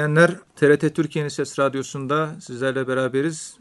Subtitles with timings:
[0.00, 3.56] dinleyenler, TRT Türkiye'nin Ses Radyosu'nda sizlerle beraberiz.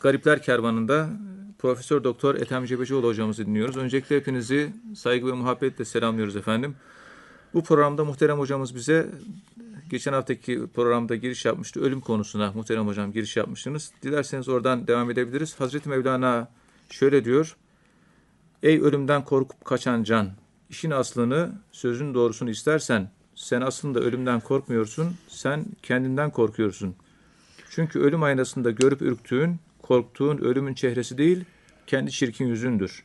[0.00, 1.10] Garipler Kervanı'nda
[1.58, 3.76] Profesör Doktor Ethem Cebecioğlu hocamızı dinliyoruz.
[3.76, 6.76] Öncelikle hepinizi saygı ve muhabbetle selamlıyoruz efendim.
[7.54, 9.06] Bu programda muhterem hocamız bize
[9.90, 11.80] geçen haftaki programda giriş yapmıştı.
[11.80, 13.92] Ölüm konusuna muhterem hocam giriş yapmıştınız.
[14.02, 15.60] Dilerseniz oradan devam edebiliriz.
[15.60, 16.48] Hazreti Mevlana
[16.90, 17.56] şöyle diyor.
[18.62, 20.30] Ey ölümden korkup kaçan can,
[20.70, 26.94] işin aslını, sözün doğrusunu istersen sen aslında ölümden korkmuyorsun, sen kendinden korkuyorsun.
[27.70, 31.44] Çünkü ölüm aynasında görüp ürktüğün, korktuğun ölümün çehresi değil,
[31.86, 33.04] kendi çirkin yüzündür.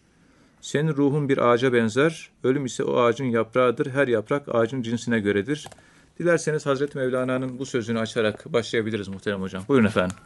[0.62, 5.68] Senin ruhun bir ağaca benzer, ölüm ise o ağacın yaprağıdır, her yaprak ağacın cinsine göredir.
[6.20, 9.64] Dilerseniz Hazreti Mevlana'nın bu sözünü açarak başlayabiliriz muhterem hocam.
[9.68, 10.18] Buyurun efendim.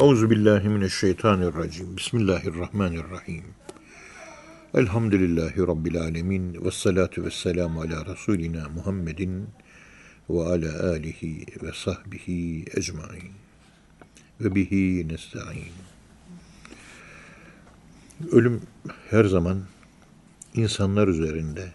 [0.00, 1.96] Euzu billahi mineşşeytanirracim.
[1.96, 3.44] Bismillahirrahmanirrahim.
[4.74, 6.64] Elhamdülillahi Rabbil alemin.
[6.64, 9.48] Ve salatu ve selamu ala Resulina Muhammedin
[10.30, 13.32] ve ala alihi ve sahbihi ecmain.
[14.40, 15.72] Ve bihi nesta'in.
[18.32, 18.62] Ölüm
[19.10, 19.62] her zaman
[20.54, 21.72] insanlar üzerinde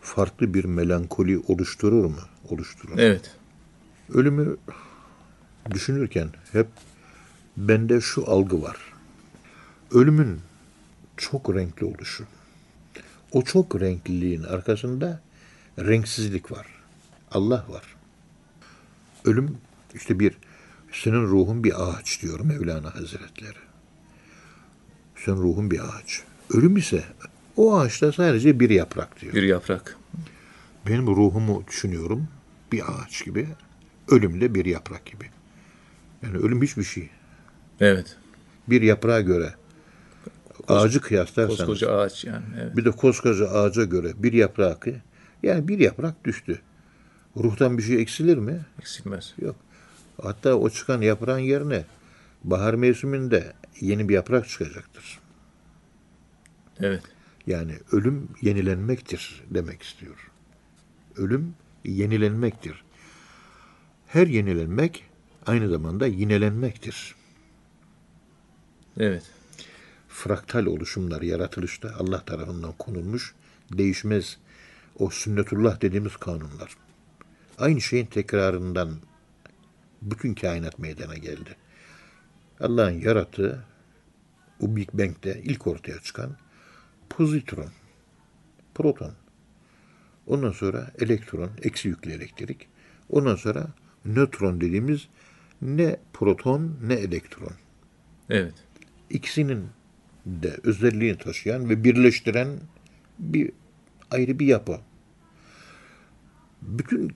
[0.00, 2.20] farklı bir melankoli oluşturur mu?
[2.48, 2.98] Oluşturur.
[2.98, 3.36] Evet.
[4.14, 4.56] Ölümü
[5.70, 6.68] düşünürken hep
[7.56, 8.76] bende şu algı var.
[9.92, 10.40] Ölümün
[11.20, 12.24] çok renkli oluşu.
[13.32, 15.20] O çok renkliliğin arkasında
[15.78, 16.66] renksizlik var.
[17.30, 17.96] Allah var.
[19.24, 19.58] Ölüm
[19.94, 20.36] işte bir
[20.92, 23.58] senin ruhun bir ağaç diyor Mevlana Hazretleri.
[25.16, 26.22] Senin ruhun bir ağaç.
[26.50, 27.04] Ölüm ise
[27.56, 29.34] o ağaçta sadece bir yaprak diyor.
[29.34, 29.96] Bir yaprak.
[30.86, 32.28] Benim ruhumu düşünüyorum
[32.72, 33.48] bir ağaç gibi.
[34.08, 35.24] Ölüm de bir yaprak gibi.
[36.22, 37.08] Yani ölüm hiçbir şey.
[37.80, 38.16] Evet.
[38.68, 39.54] Bir yaprağa göre
[40.68, 42.44] ağacı kıyaslarsanız Koskoca ağaç yani.
[42.62, 42.76] Evet.
[42.76, 45.00] bir de koskoca ağaca göre bir yaprağı kıy-
[45.42, 46.60] yani bir yaprak düştü.
[47.36, 48.60] Ruhtan bir şey eksilir mi?
[48.78, 49.34] Eksilmez.
[49.42, 49.56] Yok.
[50.22, 51.84] Hatta o çıkan yaprağın yerine
[52.44, 55.18] bahar mevsiminde yeni bir yaprak çıkacaktır.
[56.80, 57.02] Evet.
[57.46, 60.30] Yani ölüm yenilenmektir demek istiyor.
[61.16, 61.54] Ölüm
[61.84, 62.84] yenilenmektir.
[64.06, 65.04] Her yenilenmek
[65.46, 67.14] aynı zamanda yinelenmektir.
[68.98, 69.22] Evet.
[70.10, 73.34] Fraktal oluşumlar yaratılışta Allah tarafından konulmuş
[73.72, 74.38] değişmez
[74.98, 76.76] o sünnetullah dediğimiz kanunlar.
[77.58, 78.96] Aynı şeyin tekrarından
[80.02, 81.56] bütün kainat meydana geldi.
[82.60, 83.64] Allah'ın yarattığı
[84.60, 86.36] o Big Bang'de ilk ortaya çıkan
[87.10, 87.70] pozitron,
[88.74, 89.12] proton.
[90.26, 92.68] Ondan sonra elektron, eksi yüklü elektrik.
[93.08, 93.66] Ondan sonra
[94.04, 95.08] nötron dediğimiz
[95.62, 97.52] ne proton ne elektron.
[98.30, 98.54] Evet.
[99.10, 99.66] İkisinin
[100.26, 102.48] de özelliğini taşıyan ve birleştiren
[103.18, 103.52] bir
[104.10, 104.80] ayrı bir yapı.
[106.62, 107.12] Bütün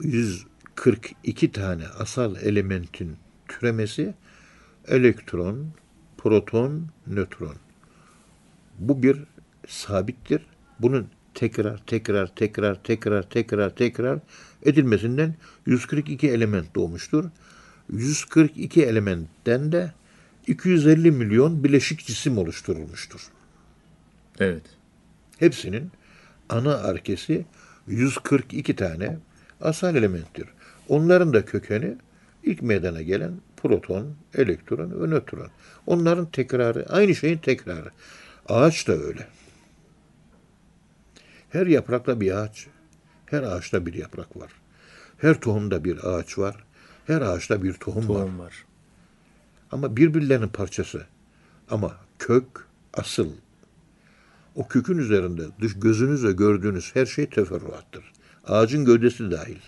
[0.00, 3.16] 142 tane asal elementin
[3.48, 4.14] türemesi
[4.88, 5.68] elektron,
[6.18, 7.56] proton, nötron.
[8.78, 9.18] Bu bir
[9.68, 10.42] sabittir.
[10.80, 14.18] Bunun tekrar tekrar tekrar tekrar tekrar tekrar
[14.62, 15.34] edilmesinden
[15.66, 17.24] 142 element doğmuştur.
[17.92, 19.92] 142 elementten de
[20.46, 23.28] 250 milyon bileşik cisim oluşturulmuştur.
[24.38, 24.62] Evet.
[25.38, 25.90] Hepsinin
[26.48, 27.46] ana arkesi
[27.86, 29.18] 142 tane
[29.60, 30.48] asal elementtir.
[30.88, 31.96] Onların da kökeni
[32.42, 35.50] ilk meydana gelen proton, elektron ve nötron.
[35.86, 37.90] Onların tekrarı, aynı şeyin tekrarı.
[38.48, 39.26] Ağaç da öyle.
[41.50, 42.66] Her yaprakta bir ağaç,
[43.26, 44.50] her ağaçta bir yaprak var.
[45.18, 46.64] Her tohumda bir ağaç var,
[47.06, 48.14] her ağaçta bir tohum, var.
[48.14, 48.64] Tohum var.
[49.74, 51.02] Ama birbirlerinin parçası.
[51.70, 52.44] Ama kök
[52.94, 53.28] asıl.
[54.54, 58.12] O kökün üzerinde dış gözünüzle gördüğünüz her şey teferruattır.
[58.46, 59.58] Ağacın gövdesi dahil.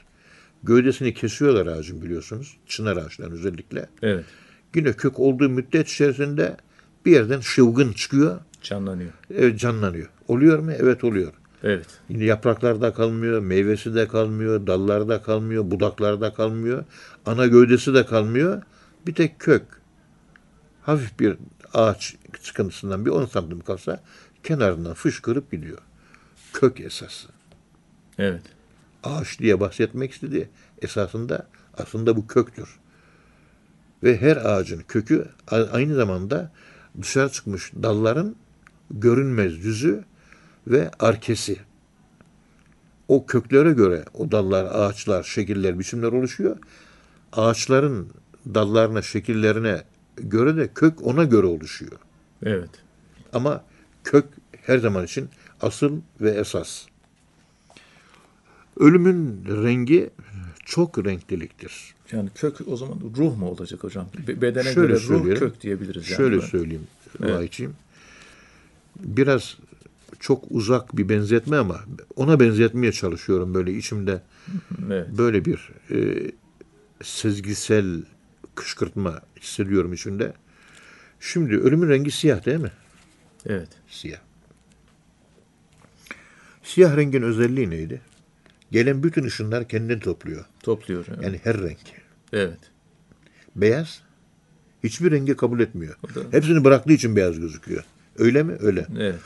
[0.63, 2.57] Gövdesini kesiyorlar ağacın biliyorsunuz.
[2.67, 3.89] Çınar ağaçların özellikle.
[4.03, 4.25] Evet.
[4.75, 6.57] Yine kök olduğu müddet içerisinde
[7.07, 8.41] bir yerden şıvgın çıkıyor.
[8.63, 9.13] Canlanıyor.
[9.35, 10.09] Evet canlanıyor.
[10.29, 10.71] Oluyor mu?
[10.73, 11.33] Evet oluyor.
[11.63, 11.87] Evet.
[12.09, 16.85] Yine yapraklarda kalmıyor, meyvesi de kalmıyor, dallarda kalmıyor, budaklarda kalmıyor,
[17.27, 18.63] ana gövdesi de kalmıyor.
[19.07, 19.63] Bir tek kök.
[20.87, 21.37] Hafif bir
[21.75, 24.03] ağaç çıkıntısından bir 10 santim kalsa
[24.43, 25.79] kenarından fışkırıp gidiyor.
[26.53, 27.29] Kök esası.
[28.19, 28.43] Evet.
[29.05, 30.51] Ağaç diye bahsetmek istedi.
[30.83, 31.47] Esasında
[31.79, 32.79] aslında bu köktür.
[34.03, 36.53] Ve her ağacın kökü aynı zamanda
[37.03, 38.37] dışarı çıkmış dalların
[38.91, 40.05] görünmez yüzü
[40.67, 41.57] ve arkesi.
[43.09, 46.57] o köklere göre o dallar, ağaçlar, şekiller, biçimler oluşuyor.
[47.33, 48.11] Ağaçların
[48.55, 49.83] dallarına, şekillerine
[50.17, 51.99] göre de kök ona göre oluşuyor.
[52.43, 52.71] Evet.
[53.33, 53.65] Ama
[54.05, 54.25] kök
[54.63, 55.29] her zaman için
[55.61, 56.87] asıl ve esas.
[58.81, 60.11] Ölümün rengi
[60.65, 61.95] çok renkliliktir.
[62.13, 64.07] Yani kök o zaman ruh mu olacak hocam?
[64.29, 66.17] Be- Bedene Şöyle göre ruh kök diyebiliriz yani.
[66.17, 66.43] Şöyle mi?
[66.43, 66.87] söyleyeyim
[67.23, 67.31] Evet.
[67.31, 67.75] Vahit'ciğim.
[69.01, 69.57] Biraz
[70.21, 71.81] çok uzak bir benzetme ama
[72.17, 74.23] ona benzetmeye çalışıyorum böyle içimde
[74.87, 75.09] Evet.
[75.19, 76.31] böyle bir e,
[77.03, 78.03] sezgisel
[78.57, 80.33] kışkırtma hissediyorum içinde.
[81.21, 82.73] Şimdi ölümün rengi siyah değil mi?
[83.47, 83.69] Evet.
[83.89, 84.19] Siyah.
[86.63, 88.01] Siyah rengin özelliği neydi?
[88.73, 90.45] Gelen bütün ışınlar kendini topluyor.
[90.63, 91.05] Topluyor.
[91.09, 91.23] Evet.
[91.23, 91.79] Yani her renk.
[92.33, 92.59] evet.
[93.57, 94.03] Beyaz
[94.85, 95.97] hiçbir rengi kabul etmiyor.
[96.03, 97.85] O da- Hepsini bıraktığı için beyaz gözüküyor.
[98.19, 98.57] Öyle mi?
[98.61, 98.87] Öyle.
[98.99, 99.21] Evet.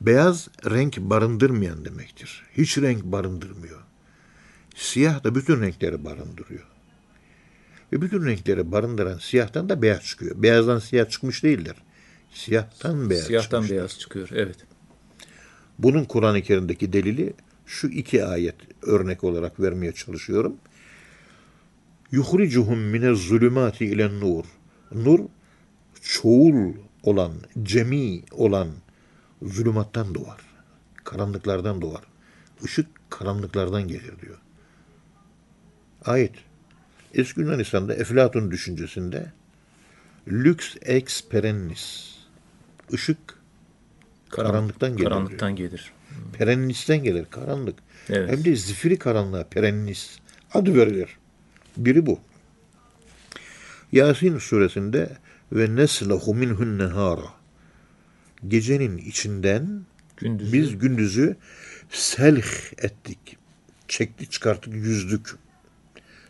[0.00, 2.42] Beyaz renk barındırmayan demektir.
[2.56, 3.80] Hiç renk barındırmıyor.
[4.76, 6.66] Siyah da bütün renkleri barındırıyor.
[7.92, 10.42] Ve bütün renkleri barındıran siyahtan da beyaz çıkıyor.
[10.42, 11.76] Beyazdan siyah çıkmış değiller.
[12.34, 13.70] Siyahtan beyaz Siyahtan çıkmış.
[13.70, 14.28] beyaz çıkıyor.
[14.32, 14.56] Evet.
[15.78, 17.32] Bunun Kur'an-ı Kerim'deki delili
[17.66, 20.56] şu iki ayet örnek olarak vermeye çalışıyorum.
[22.12, 24.44] Yuhricuhum mine zulümati ile nur.
[24.92, 25.20] Nur
[26.02, 28.68] çoğul olan, cemi olan
[29.42, 30.40] zulümattan doğar.
[31.04, 32.02] Karanlıklardan doğar.
[32.64, 34.38] Işık karanlıklardan gelir diyor.
[36.04, 36.34] Ayet.
[37.14, 39.32] Eski Yunanistan'da Eflatun düşüncesinde
[40.28, 42.12] lüks ex perennis.
[42.90, 43.18] Işık
[44.30, 45.92] Karan- Karanlıktan gelir Karanlıktan gelir.
[46.38, 47.78] Perennisten gelir karanlık.
[48.08, 48.30] Evet.
[48.30, 50.18] Hem de zifiri karanlığa perennis
[50.54, 51.16] adı verilir.
[51.76, 52.20] Biri bu.
[53.92, 55.16] Yasin suresinde
[55.52, 57.26] ve neslehu minhun nehara
[58.48, 59.82] gecenin içinden
[60.16, 60.52] Gündüzü.
[60.52, 61.36] biz gündüzü
[61.90, 62.44] selh
[62.78, 63.36] ettik.
[63.88, 65.34] Çektik, çıkarttık, yüzdük.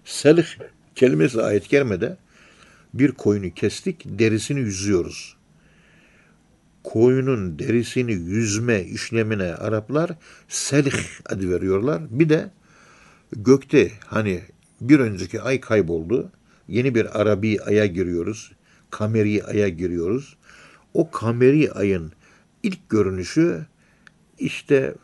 [0.04, 0.46] Selh
[0.94, 2.16] kelimesi ayet gelmede
[2.94, 5.37] bir koyunu kestik, derisini yüzüyoruz.
[6.84, 10.10] Koyunun derisini yüzme işlemine Araplar
[10.49, 10.94] selh
[11.26, 12.02] adı veriyorlar.
[12.10, 12.50] Bir de
[13.32, 14.40] gökte hani
[14.81, 16.32] bir önceki ay kayboldu.
[16.69, 18.52] Yeni bir Arabi aya giriyoruz.
[18.90, 20.37] Kameri aya giriyoruz.
[20.94, 22.12] O kameri ayın
[22.62, 23.66] ilk görünüşü
[24.38, 24.94] işte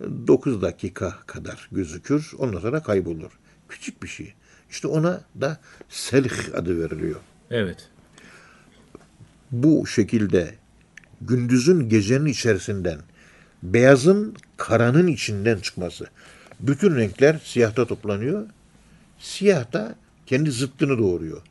[0.00, 2.32] 9 dakika kadar gözükür.
[2.38, 3.30] Ondan sonra kaybolur.
[3.68, 4.34] Küçük bir şey.
[4.70, 7.20] İşte ona da selh adı veriliyor.
[7.50, 7.88] Evet.
[9.50, 10.54] Bu şekilde
[11.20, 12.98] gündüzün gecenin içerisinden
[13.62, 16.06] beyazın karanın içinden çıkması.
[16.60, 18.46] Bütün renkler siyahta toplanıyor.
[19.18, 19.94] Siyah da
[20.26, 21.42] kendi zıttını doğuruyor.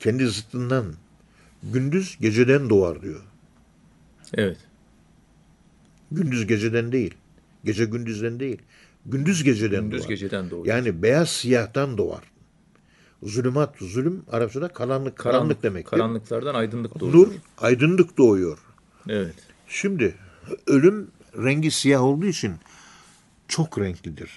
[0.00, 0.94] Kendi zıttından
[1.62, 3.20] gündüz geceden doğar diyor.
[4.34, 4.58] Evet.
[6.10, 7.14] Gündüz geceden değil.
[7.64, 8.62] Gece gündüzden değil.
[9.06, 10.08] Gündüz geceden Gündüz doğar.
[10.08, 10.66] geceden doğuyor.
[10.66, 12.22] Yani beyaz siyahtan doğar.
[13.22, 15.90] Zulümat, zulüm Arapçada karanlık, karanlık, demektir.
[15.90, 17.14] Karanlıklardan aydınlık doğuyor.
[17.14, 18.58] Nur, aydınlık doğuyor.
[19.08, 19.34] Evet.
[19.68, 20.14] Şimdi
[20.66, 22.54] ölüm rengi siyah olduğu için
[23.48, 24.30] çok renklidir.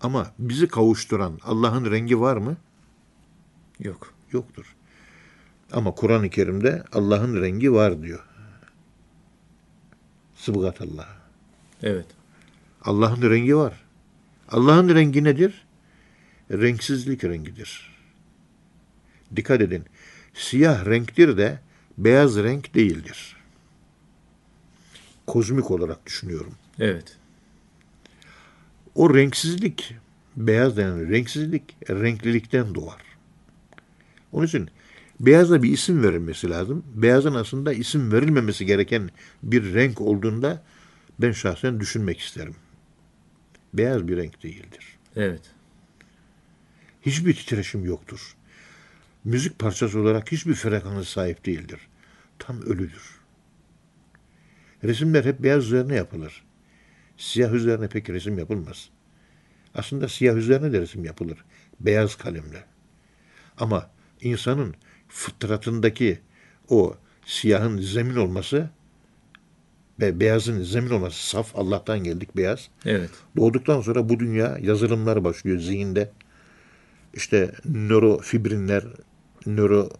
[0.00, 2.56] Ama bizi kavuşturan Allah'ın rengi var mı?
[3.80, 4.14] Yok.
[4.32, 4.74] Yoktur.
[5.72, 8.26] Ama Kur'an-ı Kerim'de Allah'ın rengi var diyor.
[10.34, 11.08] Sıbgat Allah.
[11.82, 12.06] Evet.
[12.82, 13.81] Allah'ın rengi var.
[14.52, 15.64] Allah'ın rengi nedir?
[16.50, 17.92] Renksizlik rengidir.
[19.36, 19.84] Dikkat edin.
[20.34, 21.60] Siyah renktir de
[21.98, 23.36] beyaz renk değildir.
[25.26, 26.54] Kozmik olarak düşünüyorum.
[26.78, 27.16] Evet.
[28.94, 29.94] O renksizlik,
[30.36, 33.02] beyaz denen renksizlik, renklilikten doğar.
[34.32, 34.70] Onun için
[35.20, 36.84] beyaza bir isim verilmesi lazım.
[36.94, 39.10] Beyazın aslında isim verilmemesi gereken
[39.42, 40.62] bir renk olduğunda
[41.18, 42.54] ben şahsen düşünmek isterim.
[43.74, 44.98] Beyaz bir renk değildir.
[45.16, 45.42] Evet.
[47.02, 48.36] Hiçbir titreşim yoktur.
[49.24, 51.88] Müzik parçası olarak hiçbir frekansa sahip değildir.
[52.38, 53.20] Tam ölüdür.
[54.84, 56.44] Resimler hep beyaz üzerine yapılır.
[57.16, 58.90] Siyah üzerine pek resim yapılmaz.
[59.74, 61.44] Aslında siyah üzerine de resim yapılır.
[61.80, 62.64] Beyaz kalemle.
[63.58, 64.74] Ama insanın
[65.08, 66.20] fıtratındaki
[66.68, 68.70] o siyahın zemin olması
[70.02, 72.68] ve beyazın zemin olması saf Allah'tan geldik beyaz.
[72.86, 73.10] Evet.
[73.36, 76.10] Doğduktan sonra bu dünya yazılımlar başlıyor zihinde.
[77.14, 78.84] İşte nörofibrinler,
[79.46, 79.90] nöro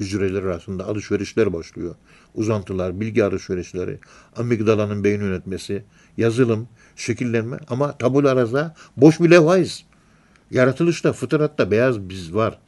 [0.00, 1.94] hücreler arasında alışverişler başlıyor.
[2.34, 3.98] Uzantılar, bilgi alışverişleri,
[4.36, 5.84] amigdalanın beyin yönetmesi,
[6.16, 9.84] yazılım, şekillenme ama tabula rasa boş bir levhayız.
[10.50, 12.58] Yaratılışta, fıtratta beyaz biz var.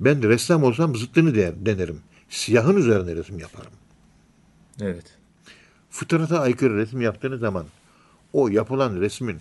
[0.00, 1.34] Ben de ressam olsam zıttını
[1.66, 2.00] denerim.
[2.28, 3.72] Siyahın üzerine resim yaparım
[4.80, 5.19] Evet.
[5.90, 7.66] Fıtrata aykırı resim yaptığınız zaman
[8.32, 9.38] o yapılan resmin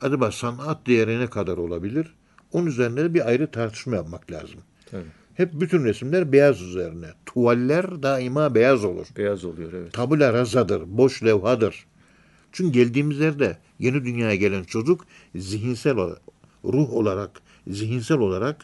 [0.00, 2.14] acaba sanat değeri ne kadar olabilir?
[2.52, 4.60] Onun üzerinde de bir ayrı tartışma yapmak lazım.
[4.90, 5.02] Tabii.
[5.34, 7.06] Hep bütün resimler beyaz üzerine.
[7.26, 9.06] Tuvaller daima beyaz olur.
[9.16, 9.92] Beyaz oluyor evet.
[9.92, 11.86] Tabula razadır, boş levhadır.
[12.52, 16.22] Çünkü geldiğimiz yerde yeni dünyaya gelen çocuk zihinsel olarak,
[16.64, 17.30] ruh olarak,
[17.66, 18.56] zihinsel olarak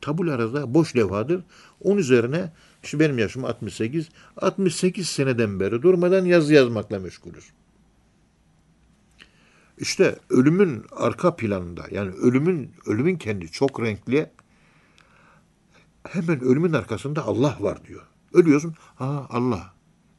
[0.00, 1.40] tabula raza boş levhadır.
[1.80, 7.44] Onun üzerine işte benim yaşım 68, 68 seneden beri durmadan yazı yazmakla meşgulüz.
[9.78, 14.30] İşte ölümün arka planında yani ölümün ölümün kendi çok renkli
[16.08, 18.02] hemen ölümün arkasında Allah var diyor.
[18.32, 18.74] Ölüyorsun.
[18.94, 19.74] Ha Allah.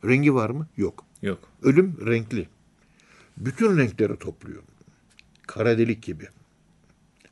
[0.05, 0.67] Rengi var mı?
[0.77, 1.05] Yok.
[1.21, 1.39] Yok.
[1.61, 2.49] Ölüm renkli.
[3.37, 4.63] Bütün renkleri topluyor.
[5.47, 6.27] Kara delik gibi.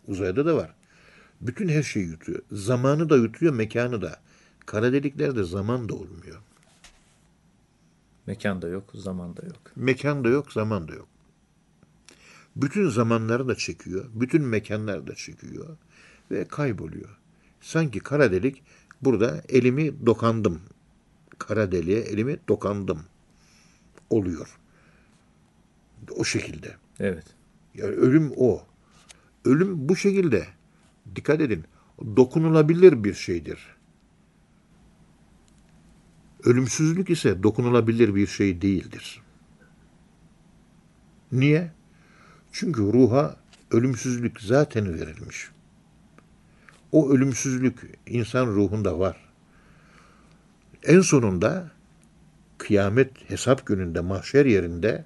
[0.08, 0.74] Uzayda da var.
[1.42, 2.42] Bütün her şeyi yutuyor.
[2.52, 4.20] Zamanı da yutuyor, mekanı da.
[4.70, 6.42] Kara deliklerde zaman da olmuyor.
[8.28, 9.72] Mekan da yok, zaman da yok.
[9.76, 11.08] Mekan da yok, zaman da yok.
[12.56, 15.78] Bütün zamanları da çekiyor, bütün mekanlar da çekiyor
[16.32, 17.18] ve kayboluyor.
[17.62, 18.64] Sanki kara delik
[19.02, 20.62] burada elimi dokandım.
[21.38, 23.02] Kara deliğe elimi dokandım
[24.10, 24.60] oluyor.
[26.16, 26.76] O şekilde.
[27.00, 27.26] Evet.
[27.74, 28.64] Yani ölüm o.
[29.46, 30.48] Ölüm bu şekilde.
[31.16, 31.66] Dikkat edin.
[32.16, 33.79] Dokunulabilir bir şeydir.
[36.44, 39.22] Ölümsüzlük ise dokunulabilir bir şey değildir.
[41.32, 41.72] Niye?
[42.52, 43.36] Çünkü ruha
[43.72, 45.50] ölümsüzlük zaten verilmiş.
[46.92, 49.18] O ölümsüzlük insan ruhunda var.
[50.84, 51.72] En sonunda
[52.58, 55.06] kıyamet hesap gününde mahşer yerinde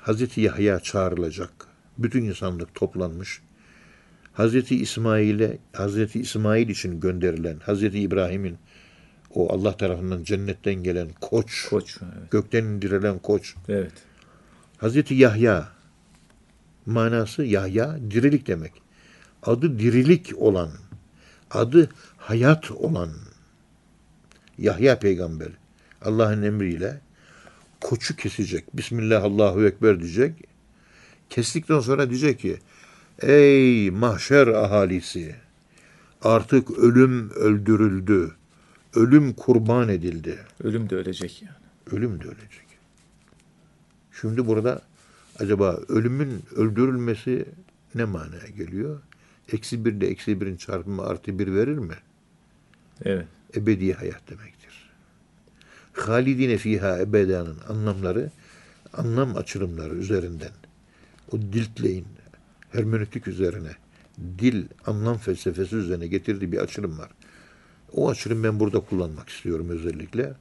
[0.00, 1.50] Hazreti Yahya çağrılacak.
[1.98, 3.42] Bütün insanlık toplanmış.
[4.32, 8.58] Hazreti İsmail'e, Hazreti İsmail için gönderilen, Hazreti İbrahim'in
[9.36, 11.98] o Allah tarafından cennetten gelen koç, Koç.
[12.02, 12.30] Evet.
[12.30, 13.54] gökten indirilen koç.
[13.68, 13.92] evet.
[14.78, 15.68] Hazreti Yahya
[16.86, 18.72] manası Yahya dirilik demek.
[19.42, 20.70] Adı dirilik olan,
[21.50, 23.10] adı hayat olan
[24.58, 25.48] Yahya peygamber
[26.02, 27.00] Allah'ın emriyle
[27.80, 28.76] koçu kesecek.
[28.76, 30.34] Bismillah Allahu Ekber diyecek.
[31.30, 32.56] Kestikten sonra diyecek ki
[33.22, 35.34] Ey mahşer ahalisi
[36.22, 38.34] artık ölüm öldürüldü.
[38.96, 40.38] Ölüm kurban edildi.
[40.62, 41.54] Ölüm de ölecek yani.
[41.90, 42.66] Ölüm de ölecek.
[44.20, 44.82] Şimdi burada
[45.38, 47.46] acaba ölümün öldürülmesi
[47.94, 49.00] ne manaya geliyor?
[49.52, 51.94] Eksi bir de eksi birin çarpımı artı bir verir mi?
[53.04, 53.26] Evet.
[53.56, 54.90] Ebedi hayat demektir.
[55.92, 58.30] Halidine fiha ebedanın anlamları,
[58.92, 60.52] anlam açılımları üzerinden.
[61.32, 62.06] O diltleyin,
[62.72, 63.72] hermenötik üzerine,
[64.38, 67.10] dil, anlam felsefesi üzerine getirdiği bir açılım var.
[67.92, 70.34] O açılım ben burada kullanmak istiyorum özellikle.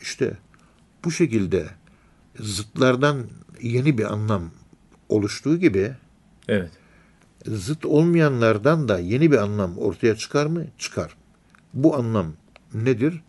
[0.00, 0.36] İşte
[1.04, 1.66] bu şekilde
[2.40, 3.26] zıtlardan
[3.62, 4.50] yeni bir anlam
[5.08, 5.92] oluştuğu gibi
[6.48, 6.70] Evet.
[7.46, 10.64] zıt olmayanlardan da yeni bir anlam ortaya çıkar mı?
[10.78, 11.16] Çıkar.
[11.74, 12.32] Bu anlam
[12.74, 13.22] nedir?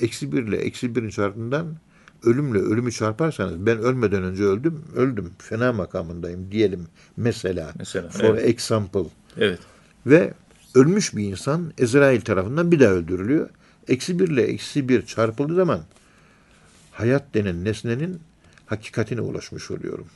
[0.00, 1.76] Eksi bir ile eksi birin çarpımından
[2.24, 5.32] ölümle ölümü çarparsanız ben ölmeden önce öldüm, öldüm.
[5.38, 7.72] Fena makamındayım diyelim mesela.
[7.78, 8.48] Mesela, For evet.
[8.48, 9.04] example.
[9.36, 9.58] Evet.
[10.06, 10.34] Ve
[10.74, 13.50] ölmüş bir insan Ezrail tarafından bir daha öldürülüyor.
[13.88, 15.80] Eksi bir ile eksi bir çarpıldığı zaman
[16.92, 18.20] hayat denen nesnenin
[18.66, 20.06] hakikatine ulaşmış oluyorum.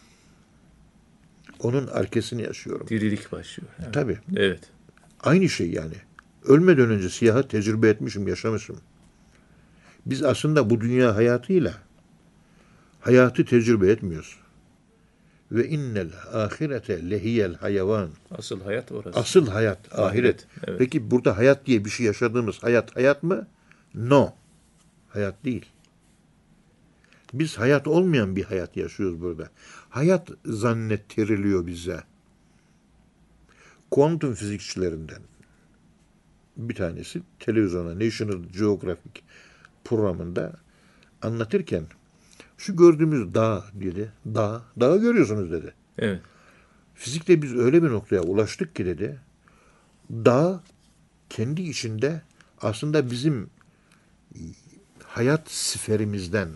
[1.61, 2.89] Onun arkasını yaşıyorum.
[2.89, 3.71] Dirilik başlıyor.
[3.83, 3.95] Evet.
[3.95, 4.19] Tabii.
[4.37, 4.61] Evet.
[5.21, 5.95] Aynı şey yani.
[6.45, 8.77] Ölmeden önce siyahı tecrübe etmişim, yaşamışım.
[10.07, 11.75] Biz aslında bu dünya hayatıyla
[13.01, 14.37] hayatı tecrübe etmiyoruz.
[15.53, 18.11] Ve innel ahirete lehiyel hayvan.
[18.31, 19.19] Asıl hayat orası.
[19.19, 19.99] Asıl hayat ahiret.
[19.99, 20.79] Ahiret, evet.
[20.79, 23.47] Peki burada hayat diye bir şey yaşadığımız hayat hayat mı?
[23.95, 24.33] No.
[25.09, 25.67] Hayat değil.
[27.33, 29.49] Biz hayat olmayan bir hayat yaşıyoruz burada.
[29.89, 32.03] Hayat zannettiriliyor bize.
[33.91, 35.23] Kuantum fizikçilerinden
[36.57, 39.21] bir tanesi televizyona National Geographic
[39.85, 40.53] programında
[41.23, 41.85] anlatırken
[42.59, 44.13] şu gördüğümüz dağ dedi.
[44.27, 45.75] Dağ, dağı görüyorsunuz dedi.
[45.99, 46.21] Evet.
[46.95, 49.21] Fizikte biz öyle bir noktaya ulaştık ki dedi.
[50.11, 50.61] Dağ
[51.31, 52.23] kendi içinde
[52.61, 53.51] aslında bizim
[55.05, 56.49] hayat sferimizden,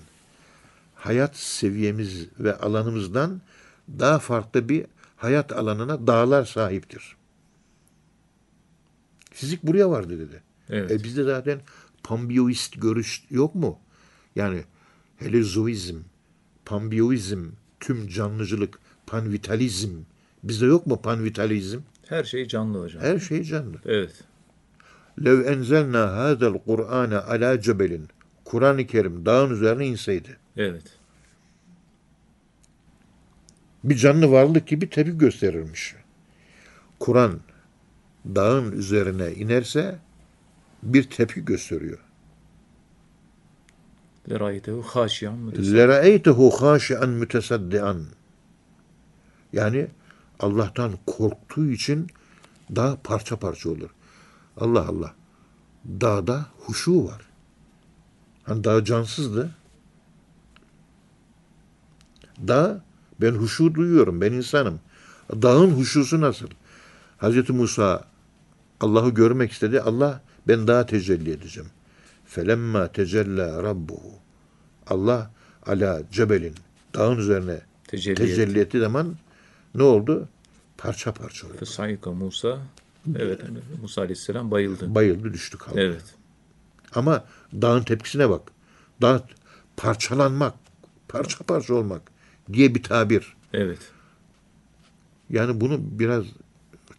[0.94, 3.40] hayat seviyemiz ve alanımızdan
[3.88, 7.16] daha farklı bir hayat alanına dağlar sahiptir.
[9.30, 10.42] Fizik buraya vardı dedi.
[10.68, 10.90] Evet.
[10.90, 11.60] E bizde zaten
[12.02, 13.78] pambiyoist görüş yok mu?
[14.36, 14.64] Yani
[15.24, 15.96] helezoizm,
[16.64, 17.44] pambiyoizm,
[17.80, 19.90] tüm canlıcılık, panvitalizm.
[20.42, 21.80] Bizde yok mu panvitalizm?
[22.08, 23.02] Her şey canlı hocam.
[23.02, 23.76] Her şey canlı.
[23.84, 24.24] Evet.
[25.24, 28.08] Lev enzelna hadel Kur'ane ala cebelin.
[28.44, 30.36] Kur'an-ı Kerim dağın üzerine inseydi.
[30.56, 30.82] Evet.
[33.84, 35.94] bir canlı varlık gibi tepki gösterirmiş.
[37.00, 37.40] Kur'an
[38.26, 39.98] dağın üzerine inerse
[40.82, 41.98] bir tepki gösteriyor.
[44.30, 45.76] Lera'eytehu haşiyan mütesaddian.
[45.76, 48.04] Lera'eytehu haşiyan mütesaddian.
[49.52, 49.88] Yani
[50.40, 52.06] Allah'tan korktuğu için
[52.76, 53.90] dağ parça parça olur.
[54.56, 55.14] Allah Allah.
[55.84, 57.22] Dağda huşu var.
[58.44, 59.50] Hani dağ cansızdı.
[62.48, 62.84] Dağ,
[63.20, 64.80] ben huşu duyuyorum, ben insanım.
[65.32, 66.48] Dağın huşusu nasıl?
[67.18, 68.04] Hazreti Musa
[68.80, 69.80] Allah'ı görmek istedi.
[69.80, 71.70] Allah ben daha tecelli edeceğim.
[72.32, 74.12] Felemma tecella rabbuhu.
[74.86, 75.30] Allah
[75.66, 76.54] ala cebelin
[76.94, 79.16] dağın üzerine Tecelli, tecelli ettiği zaman
[79.74, 80.28] ne oldu?
[80.78, 81.66] Parça parça oldu.
[81.66, 82.58] Sayıka Musa.
[83.16, 83.40] Evet.
[83.82, 84.94] Musa Aleyhisselam bayıldı.
[84.94, 85.80] Bayıldı düştü kaldı.
[85.80, 86.02] Evet.
[86.94, 87.24] Ama
[87.62, 88.42] dağın tepkisine bak.
[89.02, 89.26] Dağ
[89.76, 90.54] parçalanmak,
[91.08, 92.02] parça parça olmak
[92.52, 93.36] diye bir tabir.
[93.52, 93.80] Evet.
[95.30, 96.24] Yani bunu biraz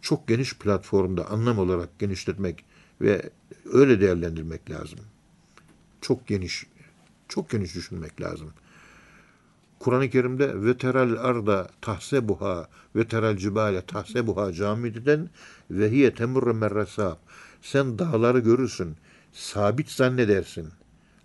[0.02, 2.64] çok geniş platformda anlam olarak genişletmek
[3.00, 3.30] ve
[3.72, 4.98] öyle değerlendirmek lazım.
[6.04, 6.66] Çok geniş,
[7.28, 8.52] çok geniş düşünmek lazım.
[9.78, 15.30] Kur'an-ı Kerim'de ve teral arda tahsebuha ve teral cibale tahsebuha camididen
[15.70, 17.16] ve hiye temurre merresab.
[17.62, 18.96] Sen dağları görürsün,
[19.32, 20.68] sabit zannedersin.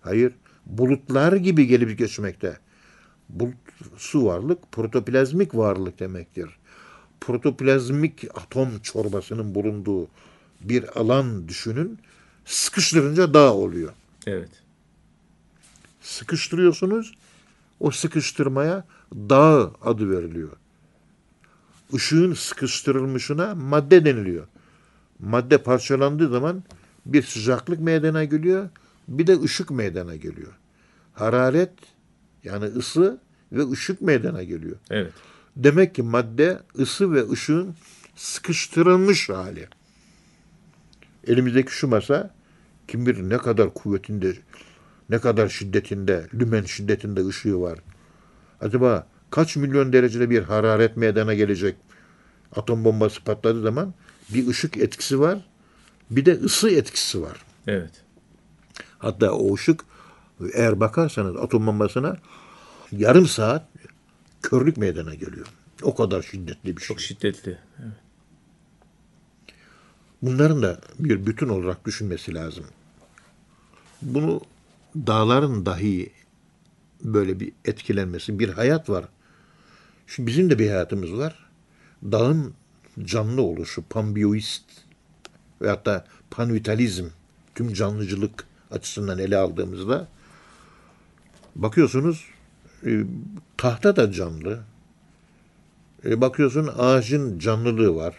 [0.00, 0.32] Hayır,
[0.66, 2.58] bulutlar gibi gelip geçmekte.
[3.28, 3.54] Bulut,
[3.96, 6.48] su varlık, protoplazmik varlık demektir.
[7.20, 10.08] Protoplazmik atom çorbasının bulunduğu
[10.60, 11.98] bir alan düşünün.
[12.44, 13.92] Sıkıştırınca dağ oluyor.
[14.26, 14.50] Evet.
[16.00, 17.14] Sıkıştırıyorsunuz.
[17.80, 20.50] O sıkıştırmaya dağ adı veriliyor.
[21.92, 24.46] Işığın sıkıştırılmışına madde deniliyor.
[25.18, 26.62] Madde parçalandığı zaman
[27.06, 28.68] bir sıcaklık meydana geliyor,
[29.08, 30.52] bir de ışık meydana geliyor.
[31.14, 31.72] Hararet
[32.44, 33.20] yani ısı
[33.52, 34.76] ve ışık meydana geliyor.
[34.90, 35.12] Evet.
[35.56, 37.74] Demek ki madde ısı ve ışığın
[38.16, 39.68] sıkıştırılmış hali.
[41.26, 42.34] Elimizdeki şu masa
[42.88, 44.36] kim bilir ne kadar kuvvetinde,
[45.10, 47.78] ne kadar şiddetinde, lümen şiddetinde ışığı var.
[48.60, 51.76] Acaba kaç milyon derecede bir hararet meydana gelecek?
[52.56, 53.94] Atom bombası patladığı zaman
[54.28, 55.38] bir ışık etkisi var,
[56.10, 57.42] bir de ısı etkisi var.
[57.66, 57.90] Evet.
[58.98, 59.84] Hatta o ışık
[60.54, 62.16] eğer bakarsanız atom bombasına
[62.92, 63.68] yarım saat
[64.42, 65.46] körlük meydana geliyor.
[65.82, 66.88] O kadar şiddetli bir şey.
[66.88, 67.58] Çok şiddetli.
[67.78, 67.92] Evet.
[70.22, 72.64] Bunların da bir bütün olarak düşünmesi lazım.
[74.02, 74.40] Bunu
[74.96, 76.12] dağların dahi
[77.04, 79.04] böyle bir etkilenmesi, bir hayat var.
[80.06, 81.46] Şimdi bizim de bir hayatımız var.
[82.02, 82.54] Dağın
[83.04, 84.64] canlı oluşu, panbiyoist
[85.62, 87.04] veyahut da panvitalizm,
[87.54, 90.08] tüm canlıcılık açısından ele aldığımızda
[91.56, 92.26] bakıyorsunuz
[92.86, 93.04] e,
[93.56, 94.60] tahta da canlı.
[96.04, 98.14] E, bakıyorsun ağacın canlılığı var.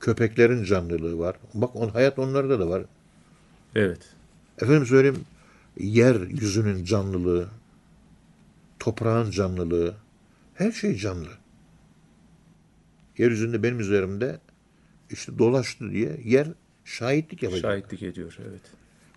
[0.00, 1.36] Köpeklerin canlılığı var.
[1.54, 2.82] Bak on, hayat onlarda da var.
[3.74, 4.17] Evet.
[4.62, 5.24] Efendim söyleyeyim
[5.78, 7.48] yer yüzünün canlılığı,
[8.78, 9.94] toprağın canlılığı,
[10.54, 11.28] her şey canlı.
[13.18, 14.40] Yeryüzünde benim üzerimde
[15.10, 16.48] işte dolaştı diye yer
[16.84, 17.62] şahitlik yapacak.
[17.62, 18.36] Şahitlik ediyor.
[18.50, 18.60] Evet.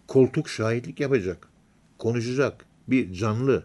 [0.08, 1.48] Koltuk şahitlik yapacak.
[1.98, 2.66] Konuşacak.
[2.88, 3.64] Bir canlı.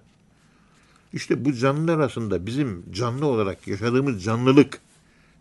[1.13, 4.81] İşte bu canlılar arasında bizim canlı olarak yaşadığımız canlılık,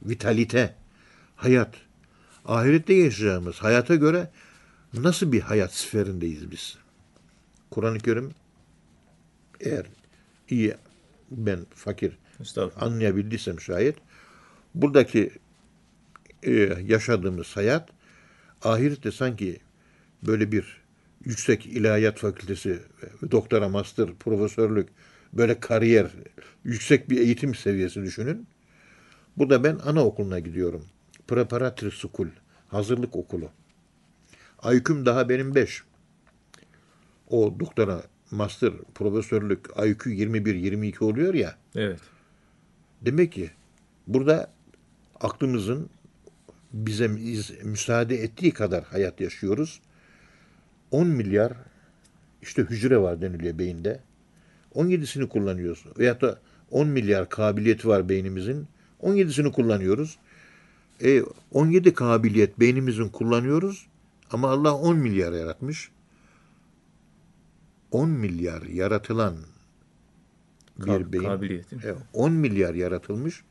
[0.04, 0.76] vitalite,
[1.36, 1.76] hayat,
[2.46, 4.30] ahirette yaşayacağımız hayata göre
[5.04, 6.78] nasıl bir hayat sferindeyiz biz?
[7.72, 8.32] Kur'an-ı Kerim
[9.60, 9.86] eğer
[10.50, 10.76] iyi
[11.32, 12.18] ben fakir
[12.76, 13.96] anlayabildiysem şayet
[14.76, 15.32] buradaki
[16.44, 16.52] e,
[16.88, 17.90] yaşadığımız hayat
[18.64, 19.60] ahirette sanki
[20.24, 20.82] böyle bir
[21.26, 22.80] yüksek ilahiyat fakültesi,
[23.32, 24.90] doktora, master, profesörlük,
[25.34, 26.12] böyle kariyer,
[26.64, 28.48] yüksek bir eğitim seviyesi düşünün.
[29.38, 30.86] Burada ben anaokuluna gidiyorum.
[31.28, 32.28] Preparatory School,
[32.68, 33.50] hazırlık okulu.
[34.74, 35.84] IQ'm daha benim 5.
[37.30, 41.56] O doktora, master, profesörlük IQ 21-22 oluyor ya.
[41.76, 42.00] Evet.
[43.02, 43.52] Demek ki
[44.08, 44.52] burada
[45.22, 45.90] aklımızın
[46.74, 47.08] bize
[47.64, 49.82] müsaade ettiği kadar hayat yaşıyoruz.
[50.92, 51.54] 10 milyar
[52.42, 54.00] işte hücre var deniliyor beyinde.
[54.76, 55.86] 17'sini kullanıyoruz.
[56.00, 56.40] Veyahut da
[56.72, 58.68] 10 milyar kabiliyeti var beynimizin.
[59.04, 60.18] 17'sini kullanıyoruz.
[61.04, 63.88] E, 17 kabiliyet beynimizin kullanıyoruz
[64.32, 65.92] ama Allah 10 milyar yaratmış.
[67.92, 69.36] 10 milyar yaratılan
[70.78, 71.24] bir Kab beyin.
[71.24, 71.82] Kabiliyetin.
[72.14, 73.44] 10 milyar yaratılmış.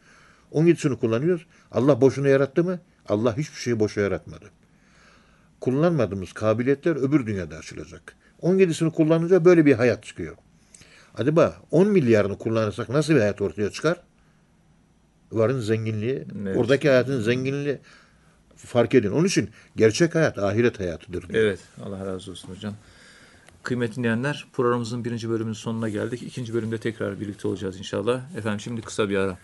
[0.53, 1.47] 13'sünü kullanıyoruz.
[1.73, 2.81] Allah boşuna yarattı mı?
[3.09, 4.51] Allah hiçbir şeyi boşa yaratmadı.
[5.61, 8.17] Kullanmadığımız kabiliyetler öbür dünyada açılacak.
[8.43, 10.37] 17'sini kullanınca böyle bir hayat çıkıyor.
[11.15, 14.01] Acaba 10 milyarını kullanırsak nasıl bir hayat ortaya çıkar?
[15.33, 16.57] Varın zenginliği, evet.
[16.57, 17.79] oradaki hayatın zenginliği
[18.57, 19.11] fark edin.
[19.11, 21.25] Onun için gerçek hayat ahiret hayatıdır.
[21.33, 21.59] Evet.
[21.83, 22.75] Allah razı olsun hocam.
[23.63, 26.23] Kıymetli dinleyenler programımızın birinci bölümünün sonuna geldik.
[26.23, 28.37] İkinci bölümde tekrar birlikte olacağız inşallah.
[28.37, 29.39] Efendim şimdi kısa bir ara.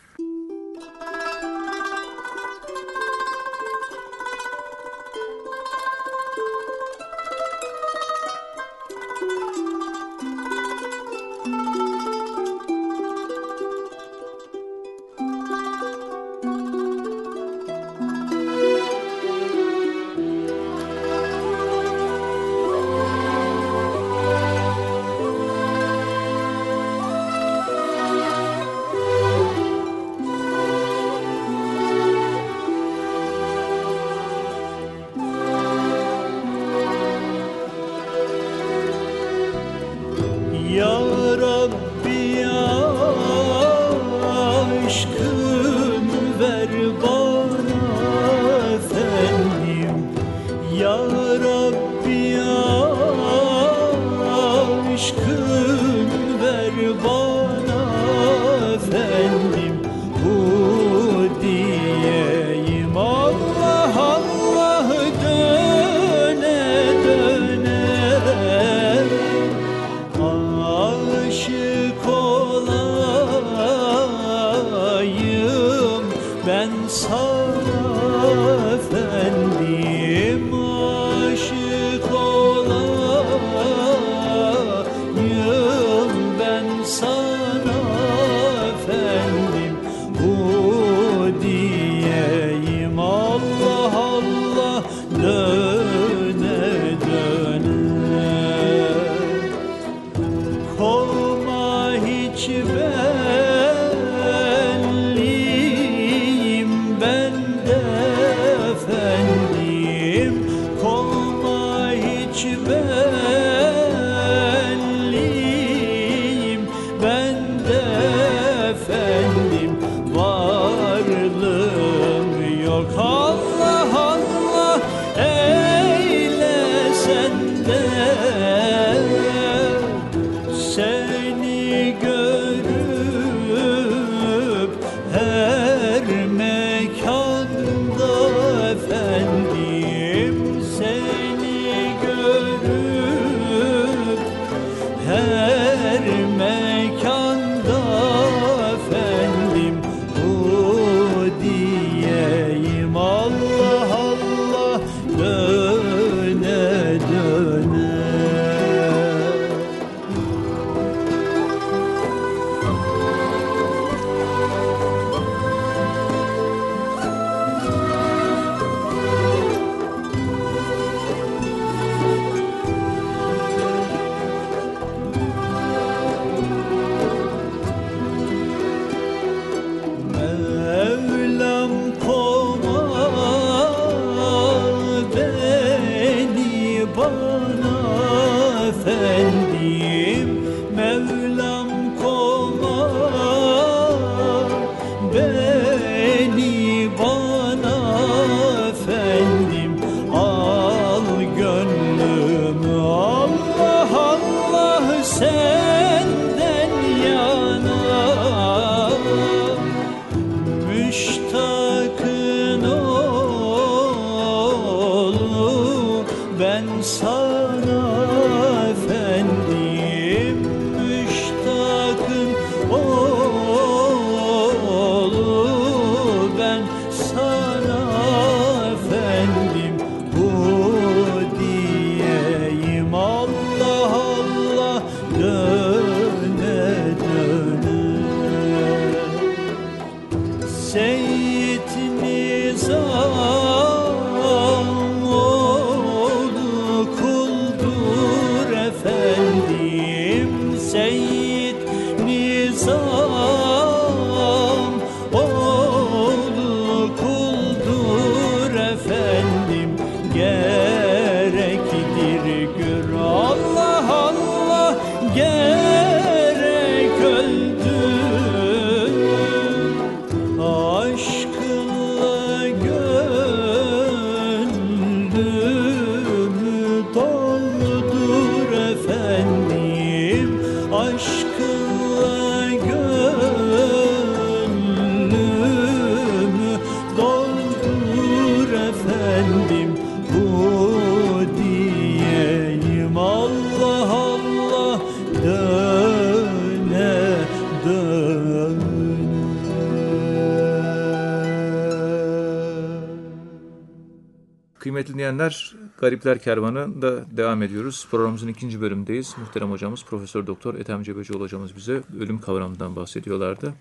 [305.11, 307.87] Dinleyenler, Garipler Kervanı da devam ediyoruz.
[307.91, 309.15] Programımızın ikinci bölümündeyiz.
[309.19, 313.55] Muhterem hocamız Profesör Doktor Ethem Cebecioğlu hocamız bize ölüm kavramından bahsediyorlardı.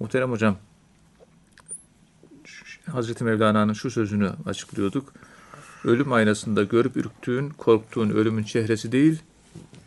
[0.00, 0.56] Muhterem hocam,
[2.86, 5.12] Hazreti Mevlana'nın şu sözünü açıklıyorduk.
[5.84, 9.18] Ölüm aynasında görüp ürktüğün, korktuğun ölümün çehresi değil,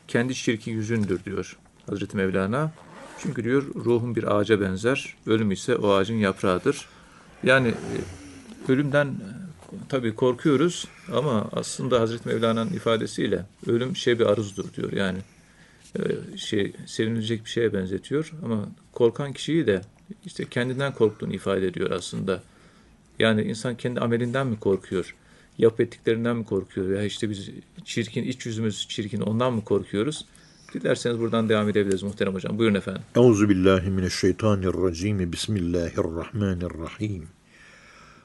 [0.07, 1.57] kendi çirkin yüzündür diyor
[1.89, 2.71] Hazreti Mevlana.
[3.19, 6.87] Çünkü diyor ruhun bir ağaca benzer, ölüm ise o ağacın yaprağıdır.
[7.43, 9.07] Yani e, ölümden
[9.89, 14.91] tabii korkuyoruz ama aslında Hazreti Mevlana'nın ifadesiyle ölüm şey bir aruzdur diyor.
[14.91, 15.17] Yani
[15.99, 16.01] e,
[16.37, 19.81] şey sevinilecek bir şeye benzetiyor ama korkan kişiyi de
[20.25, 22.43] işte kendinden korktuğunu ifade ediyor aslında.
[23.19, 25.15] Yani insan kendi amelinden mi korkuyor?
[25.57, 26.89] Yap ettiklerinden mi korkuyor?
[26.89, 27.49] Ya işte biz
[27.85, 30.25] çirkin, iç yüzümüz çirkin ondan mı korkuyoruz?
[30.73, 32.57] Dilerseniz buradan devam edebiliriz muhterem hocam.
[32.57, 33.01] Buyurun efendim.
[33.15, 35.31] Euzu billahi mineşşeytanirracim.
[35.31, 37.36] Bismillahirrahmanirrahim.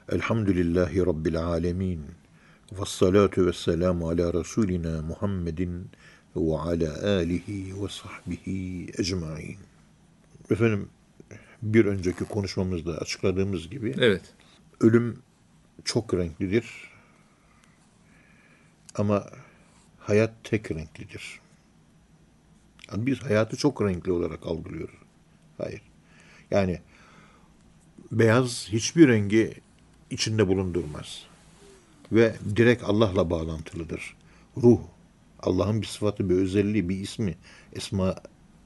[0.09, 2.05] Elhamdülillahi rabbil alamin.
[2.71, 5.89] Ves salatu vesselamu ala rasulina Muhammedin
[6.35, 9.57] ve ala alihi ve sahbihi ecmaîn.
[10.51, 10.89] Efendim
[11.61, 14.21] bir önceki konuşmamızda açıkladığımız gibi Evet.
[14.79, 15.19] ölüm
[15.85, 16.65] çok renklidir.
[18.95, 19.25] Ama
[19.99, 21.39] hayat tek renklidir.
[22.91, 24.95] Yani biz hayatı çok renkli olarak algılıyoruz.
[25.57, 25.81] Hayır.
[26.51, 26.81] Yani
[28.11, 29.53] beyaz hiçbir rengi
[30.13, 31.23] içinde bulundurmaz.
[32.11, 34.15] Ve direkt Allah'la bağlantılıdır.
[34.57, 34.79] Ruh.
[35.39, 37.35] Allah'ın bir sıfatı, bir özelliği, bir ismi.
[37.73, 38.15] Esma,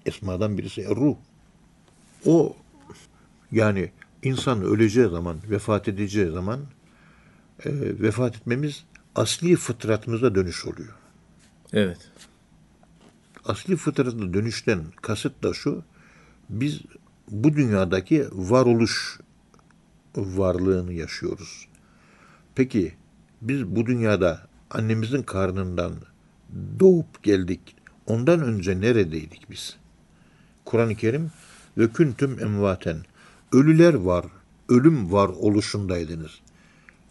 [0.05, 1.15] esmadan birisi e, ruh.
[2.25, 2.55] O
[3.51, 3.91] yani
[4.23, 6.59] insan öleceği zaman, vefat edeceği zaman
[7.65, 7.69] e,
[8.01, 8.83] vefat etmemiz
[9.15, 10.93] asli fıtratımıza dönüş oluyor.
[11.73, 12.11] Evet.
[13.45, 15.83] Asli fıtratına dönüşten kasıt da şu,
[16.49, 16.81] biz
[17.31, 19.19] bu dünyadaki varoluş
[20.17, 21.67] varlığını yaşıyoruz.
[22.55, 22.93] Peki
[23.41, 25.93] biz bu dünyada annemizin karnından
[26.79, 27.75] doğup geldik.
[28.05, 29.77] Ondan önce neredeydik biz?
[30.65, 31.31] Kur'an-ı Kerim
[31.77, 32.97] ve küntüm emvaten.
[33.51, 34.25] Ölüler var,
[34.69, 36.31] ölüm var oluşundaydınız.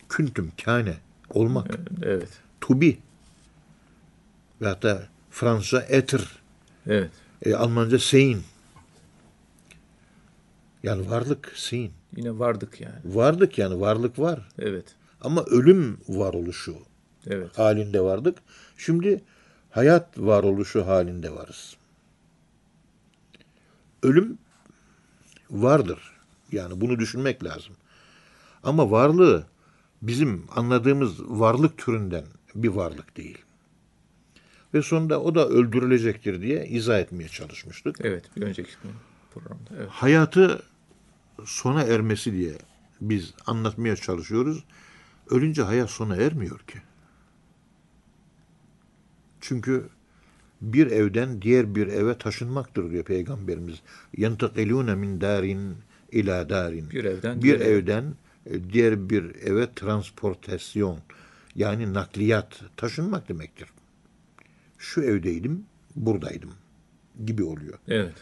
[0.09, 0.95] Küntüm kâne,
[1.31, 1.79] olmak.
[2.03, 2.29] Evet.
[2.61, 2.97] To be.
[4.61, 6.29] Ve hatta Fransızca etir,
[6.87, 7.11] Evet.
[7.43, 8.39] e, Almanca sein.
[10.87, 11.91] Yani varlık, sein.
[12.17, 12.95] Yine vardık yani.
[13.05, 14.49] Varlık yani varlık var.
[14.59, 14.95] Evet.
[15.21, 16.77] Ama ölüm varoluşu
[17.27, 17.59] Evet.
[17.59, 18.39] halinde vardık.
[18.77, 19.25] Şimdi
[19.71, 21.77] hayat varoluşu halinde varız.
[24.03, 24.39] Ölüm
[25.51, 25.99] vardır.
[26.53, 27.75] Yani bunu düşünmek lazım.
[28.63, 29.47] Ama varlığı
[30.03, 33.39] bizim anladığımız varlık türünden bir varlık değil.
[34.75, 37.97] Ve sonunda o da öldürülecektir diye izah etmeye çalışmıştık.
[38.01, 38.25] Evet.
[38.37, 38.71] Bir önceki
[39.35, 39.71] programda.
[39.77, 39.89] Evet.
[39.91, 40.63] Hayatı
[41.45, 42.59] sona ermesi diye
[43.01, 44.65] biz anlatmaya çalışıyoruz.
[45.31, 46.79] Ölünce hayat sona ermiyor ki.
[49.41, 49.89] Çünkü
[50.61, 53.83] bir evden diğer bir eve taşınmaktır diyor Peygamberimiz.
[54.17, 55.77] Yentakilune min darin
[56.13, 56.91] ila darin.
[56.91, 58.15] Bir evden bir diğer evden
[58.47, 60.99] e, diğer bir eve transportasyon
[61.55, 63.69] yani nakliyat taşınmak demektir.
[64.79, 65.65] Şu evdeydim,
[65.97, 66.51] buradaydım
[67.25, 67.79] gibi oluyor.
[67.89, 68.15] Evet.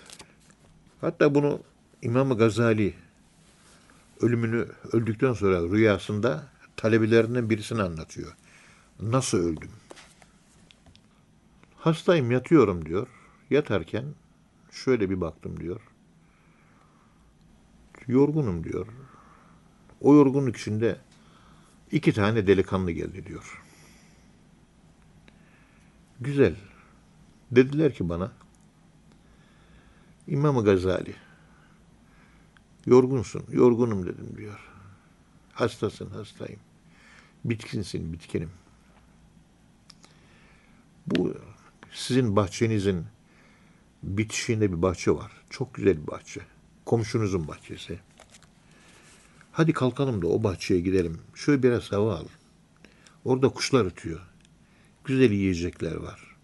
[1.00, 1.60] Hatta bunu
[2.02, 2.94] İmam Gazali
[4.24, 8.36] ölümünü öldükten sonra rüyasında talebelerinden birisine anlatıyor.
[9.00, 9.70] Nasıl öldüm?
[11.76, 13.08] Hastayım yatıyorum diyor.
[13.50, 14.04] Yatarken
[14.70, 15.80] şöyle bir baktım diyor.
[18.06, 18.86] Yorgunum diyor.
[20.00, 20.96] O yorgunluk içinde
[21.92, 23.62] iki tane delikanlı geldi diyor.
[26.20, 26.56] Güzel.
[27.50, 28.32] Dediler ki bana
[30.26, 31.14] İmam Gazali
[32.86, 33.44] yorgunsun.
[33.52, 34.60] Yorgunum dedim diyor.
[35.52, 36.60] Hastasın hastayım.
[37.44, 38.50] Bitkinsin bitkinim.
[41.06, 41.34] Bu
[41.92, 43.04] sizin bahçenizin
[44.02, 45.32] bitişiğinde bir bahçe var.
[45.50, 46.40] Çok güzel bir bahçe.
[46.84, 47.98] Komşunuzun bahçesi.
[49.52, 51.20] Hadi kalkalım da o bahçeye gidelim.
[51.34, 52.26] Şöyle biraz hava al.
[53.24, 54.20] Orada kuşlar ötüyor.
[55.04, 56.36] Güzel yiyecekler var.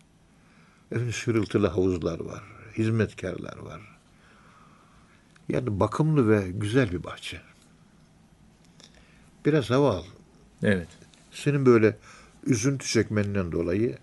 [0.93, 2.43] Efendim şırıltılı havuzlar var.
[2.79, 3.90] Hizmetkarlar var.
[5.51, 7.41] Yani bakımlı ve güzel bir bahçe.
[9.47, 10.05] Biraz hava al.
[10.63, 10.89] Evet.
[11.31, 11.97] Senin böyle
[12.47, 13.99] üzüntü çekmenden dolayı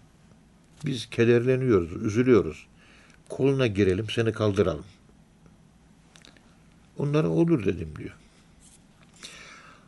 [0.85, 2.67] biz kederleniyoruz, üzülüyoruz.
[3.29, 4.85] Koluna girelim, seni kaldıralım.
[6.97, 8.15] Onlara olur dedim diyor.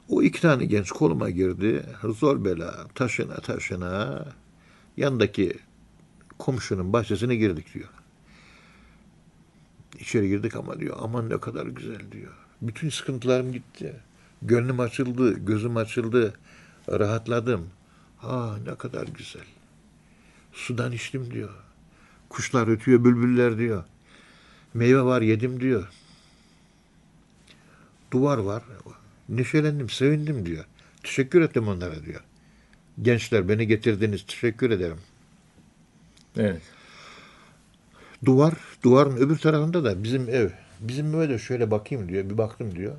[0.09, 1.85] O iki tane genç koluma girdi.
[2.03, 4.25] Zor bela, taşına taşına
[4.97, 5.59] yandaki
[6.39, 7.89] komşunun bahçesine girdik diyor.
[9.99, 12.33] İçeri girdik ama diyor aman ne kadar güzel diyor.
[12.61, 13.95] Bütün sıkıntılarım gitti.
[14.41, 16.33] Gönlüm açıldı, gözüm açıldı,
[16.89, 17.69] rahatladım.
[18.23, 19.45] Ah ne kadar güzel.
[20.53, 21.49] Sudan içtim diyor.
[22.29, 23.83] Kuşlar ötüyor, bülbüller diyor.
[24.73, 25.87] Meyve var yedim diyor.
[28.11, 28.63] Duvar var.
[29.29, 30.65] Neşelendim, sevindim diyor.
[31.03, 32.21] Teşekkür ettim onlara diyor.
[33.01, 34.99] Gençler beni getirdiniz, teşekkür ederim.
[36.37, 36.61] Evet.
[38.25, 38.53] Duvar,
[38.83, 40.49] duvarın öbür tarafında da bizim ev.
[40.79, 42.29] Bizim eve de şöyle bakayım diyor.
[42.29, 42.95] Bir baktım diyor.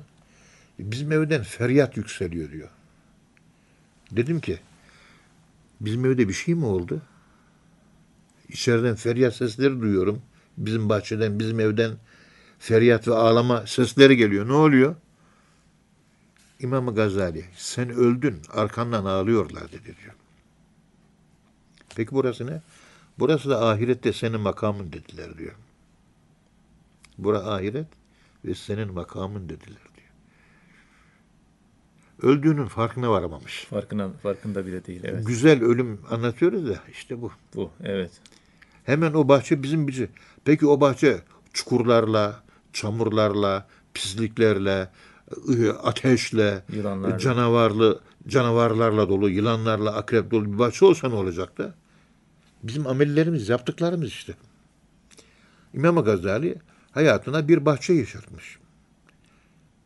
[0.79, 2.69] Bizim evden feryat yükseliyor diyor.
[4.11, 4.59] Dedim ki
[5.81, 7.01] bizim evde bir şey mi oldu?
[8.49, 10.21] İçeriden feryat sesleri duyuyorum.
[10.57, 11.91] Bizim bahçeden, bizim evden
[12.59, 14.47] feryat ve ağlama sesleri geliyor.
[14.47, 14.95] Ne oluyor?
[16.59, 20.13] İmam Gazali sen öldün arkandan ağlıyorlar dedi diyor.
[21.95, 22.61] Peki burası ne?
[23.21, 25.55] Burası da ahirette senin makamın dediler diyor.
[27.17, 27.87] Bura ahiret
[28.45, 30.09] ve senin makamın dediler diyor.
[32.21, 33.65] Öldüğünün farkına varamamış.
[33.69, 35.01] Farkına, farkında bile değil.
[35.03, 35.27] Evet.
[35.27, 37.31] Güzel ölüm anlatıyoruz da işte bu.
[37.55, 37.71] Bu.
[37.83, 38.11] Evet.
[38.83, 40.09] Hemen o bahçe bizim bizi.
[40.45, 41.21] Peki o bahçe
[41.53, 44.89] çukurlarla, çamurlarla, pisliklerle,
[45.83, 47.17] ateşle, Yılanlarla.
[47.17, 51.75] canavarlı, canavarlarla dolu, yılanlarla, akrep dolu bir bahçe olsa ne olacaktı?
[52.63, 54.33] Bizim amellerimiz, yaptıklarımız işte.
[55.73, 56.57] İmam Gazali
[56.91, 58.57] hayatına bir bahçe yaşatmış.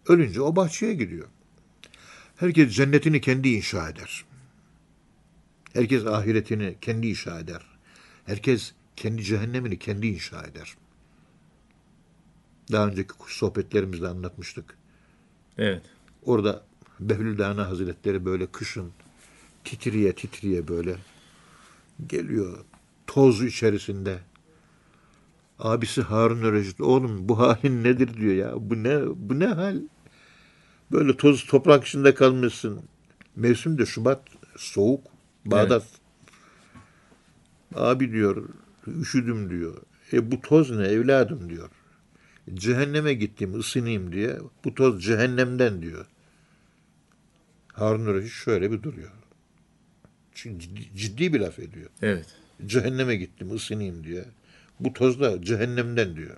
[0.07, 1.27] Ölünce o bahçeye gidiyor.
[2.35, 4.25] Herkes cennetini kendi inşa eder.
[5.73, 7.61] Herkes ahiretini kendi inşa eder.
[8.25, 10.75] Herkes kendi cehennemini kendi inşa eder.
[12.71, 14.77] Daha önceki sohbetlerimizde anlatmıştık.
[15.57, 15.81] Evet.
[16.23, 16.65] Orada
[16.99, 18.91] Behlül Dana Hazretleri böyle kışın
[19.63, 20.95] titriye titriye böyle
[22.07, 22.65] geliyor
[23.07, 24.19] toz içerisinde.
[25.59, 28.53] Abisi Harun Reşit oğlum bu halin nedir diyor ya.
[28.57, 29.81] Bu ne bu ne hal?
[30.91, 32.81] Böyle toz toprak içinde kalmışsın.
[33.35, 34.21] Mevsim de Şubat
[34.57, 35.07] soğuk.
[35.45, 35.85] Bağdat.
[37.75, 38.49] Abi diyor
[38.87, 39.77] üşüdüm diyor.
[40.13, 41.69] E bu toz ne evladım diyor.
[42.53, 44.37] Cehenneme gittim ısınayım diye.
[44.63, 46.05] Bu toz cehennemden diyor.
[47.73, 49.11] Harun Reşit şöyle bir duruyor.
[50.35, 51.89] Çünkü ciddi, bir laf ediyor.
[52.01, 52.25] Evet.
[52.65, 54.25] Cehenneme gittim ısınayım diye.
[54.79, 56.37] Bu toz da cehennemden diyor.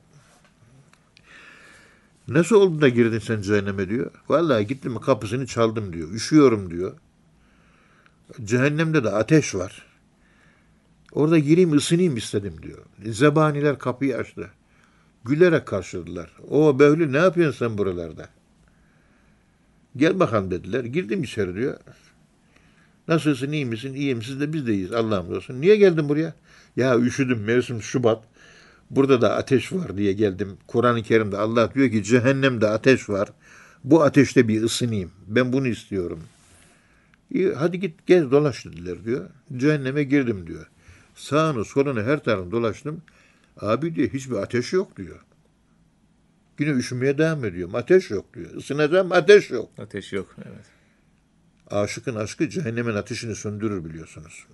[2.28, 4.12] Nasıl oldu da girdin sen cehenneme diyor.
[4.30, 6.12] Vallahi gittim kapısını çaldım diyor.
[6.12, 6.98] Üşüyorum diyor.
[8.44, 9.86] Cehennemde de ateş var.
[11.12, 12.86] Orada gireyim ısınayım istedim diyor.
[13.06, 14.50] Zebaniler kapıyı açtı.
[15.26, 16.32] Gülerek karşıladılar.
[16.50, 18.30] O Behlül ne yapıyorsun sen buralarda?
[19.96, 20.84] Gel bakalım dediler.
[20.84, 21.78] Girdim içeri diyor.
[23.08, 23.94] Nasılsın, iyi misin?
[23.94, 24.92] İyiyim, siz de biz de iyiyiz.
[24.92, 25.62] Allah'ım olsun.
[25.62, 26.34] Niye geldin buraya?
[26.76, 28.24] Ya üşüdüm, mevsim Şubat.
[28.90, 30.58] Burada da ateş var diye geldim.
[30.68, 33.30] Kur'an-ı Kerim'de Allah diyor ki cehennemde ateş var.
[33.84, 35.12] Bu ateşte bir ısınayım.
[35.28, 36.20] Ben bunu istiyorum.
[37.32, 39.30] İyi, hadi git gez dolaş dediler diyor.
[39.58, 40.68] Cehenneme girdim diyor.
[41.16, 43.02] Sağını solunu her tarafını dolaştım.
[43.62, 45.20] Abi diyor hiçbir ateş yok diyor.
[46.60, 47.76] Yine üşümeye devam ediyorum.
[47.76, 48.56] Ateş yok diyor.
[48.56, 49.70] Isınacağım ateş yok.
[49.78, 50.36] Ateş yok.
[50.38, 50.77] Evet.
[51.72, 54.46] Aşıkın aşkı cehennemin ateşini söndürür biliyorsunuz.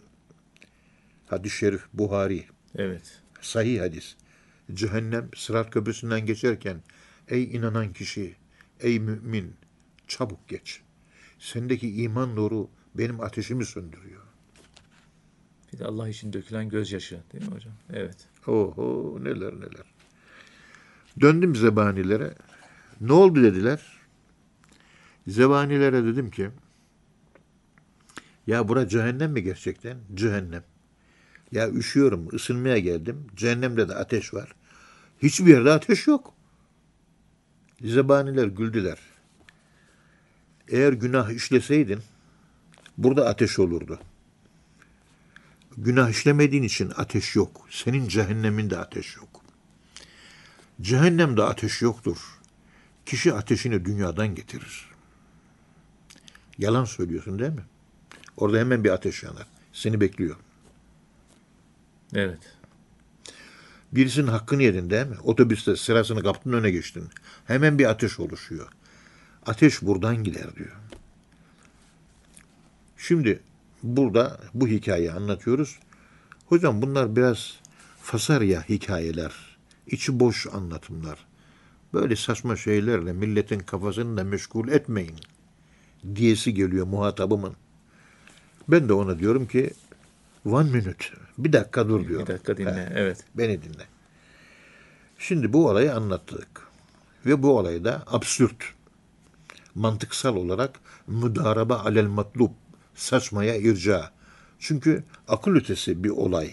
[1.27, 2.45] Hadis-i şerif Buhari.
[2.75, 3.21] Evet.
[3.41, 4.15] Sahih hadis.
[4.73, 6.77] Cehennem sırat köprüsünden geçerken
[7.27, 8.35] ey inanan kişi,
[8.79, 9.55] ey mümin
[10.07, 10.81] çabuk geç.
[11.39, 14.21] Sendeki iman nuru benim ateşimi söndürüyor.
[15.73, 17.73] Bir de Allah için dökülen gözyaşı değil mi hocam?
[17.93, 18.17] Evet.
[18.47, 19.93] Oho neler neler.
[21.21, 22.35] Döndüm zebanilere.
[23.01, 23.81] Ne oldu dediler.
[25.27, 26.49] Zebanilere dedim ki
[28.47, 29.97] ya bura cehennem mi gerçekten?
[30.13, 30.63] Cehennem.
[31.51, 33.27] Ya üşüyorum, ısınmaya geldim.
[33.35, 34.55] Cehennemde de ateş var.
[35.23, 36.33] Hiçbir yerde ateş yok.
[37.81, 38.97] Zebaniler güldüler.
[40.67, 41.99] Eğer günah işleseydin
[42.97, 43.99] burada ateş olurdu.
[45.77, 47.67] Günah işlemediğin için ateş yok.
[47.69, 49.41] Senin cehenneminde ateş yok.
[50.81, 52.17] Cehennemde ateş yoktur.
[53.05, 54.89] Kişi ateşini dünyadan getirir.
[56.57, 57.63] Yalan söylüyorsun değil mi?
[58.37, 59.47] Orada hemen bir ateş yanar.
[59.73, 60.35] Seni bekliyor.
[62.15, 62.39] Evet.
[63.91, 65.15] Birisinin hakkını yedin değil mi?
[65.23, 67.09] Otobüste sırasını kaptın öne geçtin.
[67.45, 68.69] Hemen bir ateş oluşuyor.
[69.45, 70.75] Ateş buradan gider diyor.
[72.97, 73.39] Şimdi
[73.83, 75.79] burada bu hikayeyi anlatıyoruz.
[76.45, 77.59] Hocam bunlar biraz
[78.01, 79.57] fasarya hikayeler,
[79.87, 81.25] içi boş anlatımlar.
[81.93, 85.15] Böyle saçma şeylerle milletin kafasını da meşgul etmeyin
[86.15, 87.55] diyesi geliyor muhatabımın.
[88.67, 89.73] Ben de ona diyorum ki
[90.45, 91.05] one minute,
[91.37, 92.21] bir dakika dur diyor.
[92.21, 92.91] Bir dakika dinle.
[92.95, 93.23] Evet.
[93.35, 93.83] Beni dinle.
[95.17, 96.47] Şimdi bu olayı anlattık.
[97.25, 98.73] Ve bu olay da absürt.
[99.75, 102.51] Mantıksal olarak müdaraba alel matlub,
[102.95, 104.11] saçmaya irca,
[104.59, 106.51] Çünkü akıl ötesi bir olay.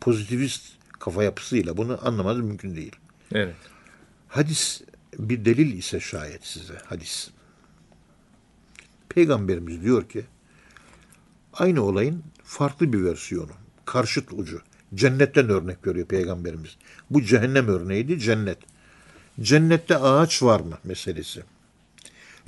[0.00, 2.96] Pozitivist kafa yapısıyla bunu anlamanız mümkün değil.
[3.32, 3.56] Evet.
[4.28, 4.82] Hadis
[5.18, 7.30] bir delil ise şayet size hadis.
[9.08, 10.24] Peygamberimiz diyor ki
[11.52, 13.52] aynı olayın farklı bir versiyonu,
[13.84, 14.62] karşıt ucu.
[14.94, 16.76] Cennetten örnek veriyor Peygamberimiz.
[17.10, 18.58] Bu cehennem örneğiydi, cennet.
[19.40, 21.42] Cennette ağaç var mı meselesi.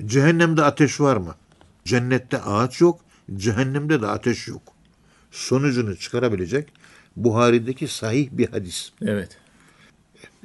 [0.06, 1.34] Cehennemde ateş var mı?
[1.84, 3.00] Cennette ağaç yok,
[3.36, 4.62] cehennemde de ateş yok.
[5.30, 6.72] Sonucunu çıkarabilecek
[7.16, 8.92] Buhari'deki sahih bir hadis.
[9.02, 9.38] Evet.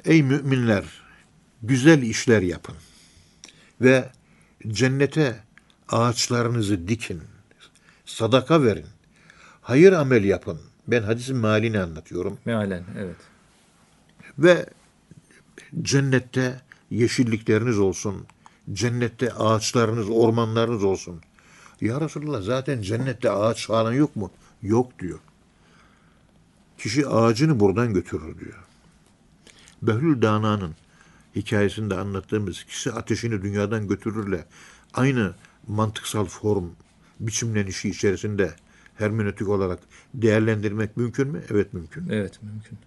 [0.04, 0.84] Ey müminler,
[1.62, 2.76] güzel işler yapın
[3.80, 4.08] ve
[4.68, 5.44] cennete
[5.88, 7.22] ağaçlarınızı dikin,
[8.16, 8.86] sadaka verin,
[9.62, 10.60] hayır amel yapın.
[10.88, 12.38] Ben hadisin mealini anlatıyorum.
[12.44, 12.84] Mealen.
[12.98, 13.16] Evet.
[14.38, 14.66] Ve
[15.82, 18.26] cennette yeşillikleriniz olsun,
[18.72, 21.20] cennette ağaçlarınız, ormanlarınız olsun.
[21.80, 24.30] Ya Resulallah zaten cennette ağaç falan yok mu?
[24.62, 25.18] Yok diyor.
[26.78, 28.64] Kişi ağacını buradan götürür diyor.
[29.82, 30.74] Behlül Dana'nın
[31.36, 34.44] hikayesinde anlattığımız kişi ateşini dünyadan götürürle
[34.94, 35.34] aynı
[35.66, 36.64] mantıksal form
[37.20, 38.54] biçimlenişi içerisinde
[38.96, 39.78] hermenötik olarak
[40.14, 41.42] değerlendirmek mümkün mü?
[41.50, 42.08] Evet mümkün.
[42.08, 42.78] Evet mümkün.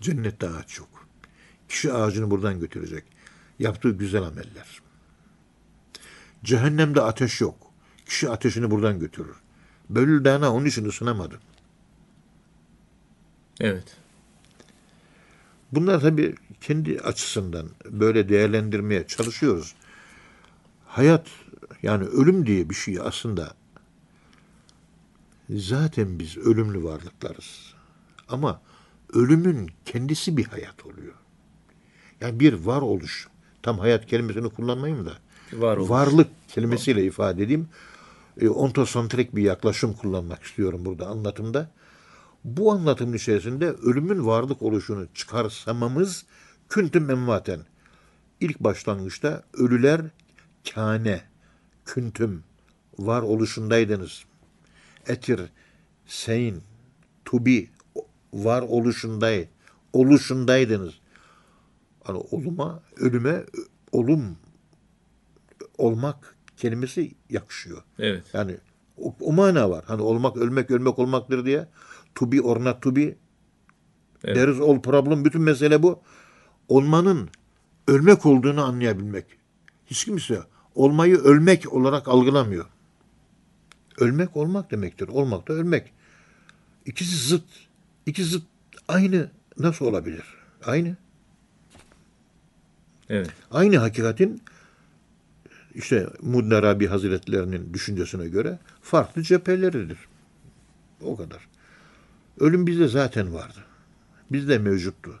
[0.00, 1.06] Cennette ağaç yok.
[1.68, 3.04] Kişi ağacını buradan götürecek.
[3.58, 4.82] Yaptığı güzel ameller.
[6.44, 7.56] Cehennemde ateş yok.
[8.06, 9.36] Kişi ateşini buradan götürür.
[9.90, 11.40] Bölül Dana onun için ısınamadı.
[13.60, 13.96] Evet.
[15.72, 19.74] Bunlar tabii kendi açısından böyle değerlendirmeye çalışıyoruz.
[20.86, 21.26] Hayat
[21.82, 23.54] yani ölüm diye bir şey aslında
[25.50, 27.74] zaten biz ölümlü varlıklarız.
[28.28, 28.60] Ama
[29.12, 31.14] ölümün kendisi bir hayat oluyor.
[32.20, 33.28] Yani bir varoluş.
[33.62, 35.12] Tam hayat kelimesini kullanmayayım da.
[35.52, 35.90] Varoluş.
[35.90, 37.68] Varlık kelimesiyle ifade edeyim.
[38.40, 41.70] E, ontosantrik bir yaklaşım kullanmak istiyorum burada anlatımda.
[42.44, 46.24] Bu anlatımın içerisinde ölümün varlık oluşunu çıkarsamamız
[46.68, 47.60] küntüm emvaten.
[48.40, 50.00] İlk başlangıçta ölüler
[50.74, 51.22] kâne,
[51.84, 52.44] küntüm,
[52.98, 54.24] var oluşundaydınız.
[55.06, 55.40] Etir,
[56.06, 56.62] sein,
[57.24, 57.70] tubi,
[58.32, 59.48] var oluşunday,
[59.92, 60.94] oluşundaydınız.
[62.04, 63.44] Hani oluma, ölüme,
[63.92, 64.36] olum,
[65.78, 67.82] olmak kelimesi yakışıyor.
[67.98, 68.24] Evet.
[68.32, 68.56] Yani
[68.98, 69.84] o, o mana var.
[69.86, 71.68] Hani olmak, ölmek, ölmek olmaktır diye.
[72.14, 73.02] To be or not to be.
[74.24, 74.36] Evet.
[74.36, 75.24] There is all problem.
[75.24, 76.02] Bütün mesele bu.
[76.68, 77.28] Olmanın
[77.88, 79.26] ölmek olduğunu anlayabilmek.
[79.86, 80.40] Hiç kimse
[80.74, 82.66] olmayı ölmek olarak algılamıyor.
[83.98, 85.08] Ölmek olmak demektir.
[85.08, 85.92] Olmak da ölmek.
[86.86, 87.44] İkisi zıt.
[88.06, 88.42] İki zıt
[88.88, 90.24] aynı nasıl olabilir?
[90.64, 90.96] Aynı.
[93.08, 93.30] Evet.
[93.50, 94.42] Aynı hakikatin
[95.74, 99.98] işte Mudnarabi Hazretlerinin düşüncesine göre farklı cepheleridir.
[101.00, 101.48] O kadar.
[102.40, 103.58] Ölüm bizde zaten vardı.
[104.32, 105.20] Bizde mevcuttu.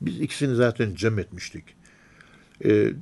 [0.00, 1.64] Biz ikisini zaten cem etmiştik.
[2.64, 2.92] Ee,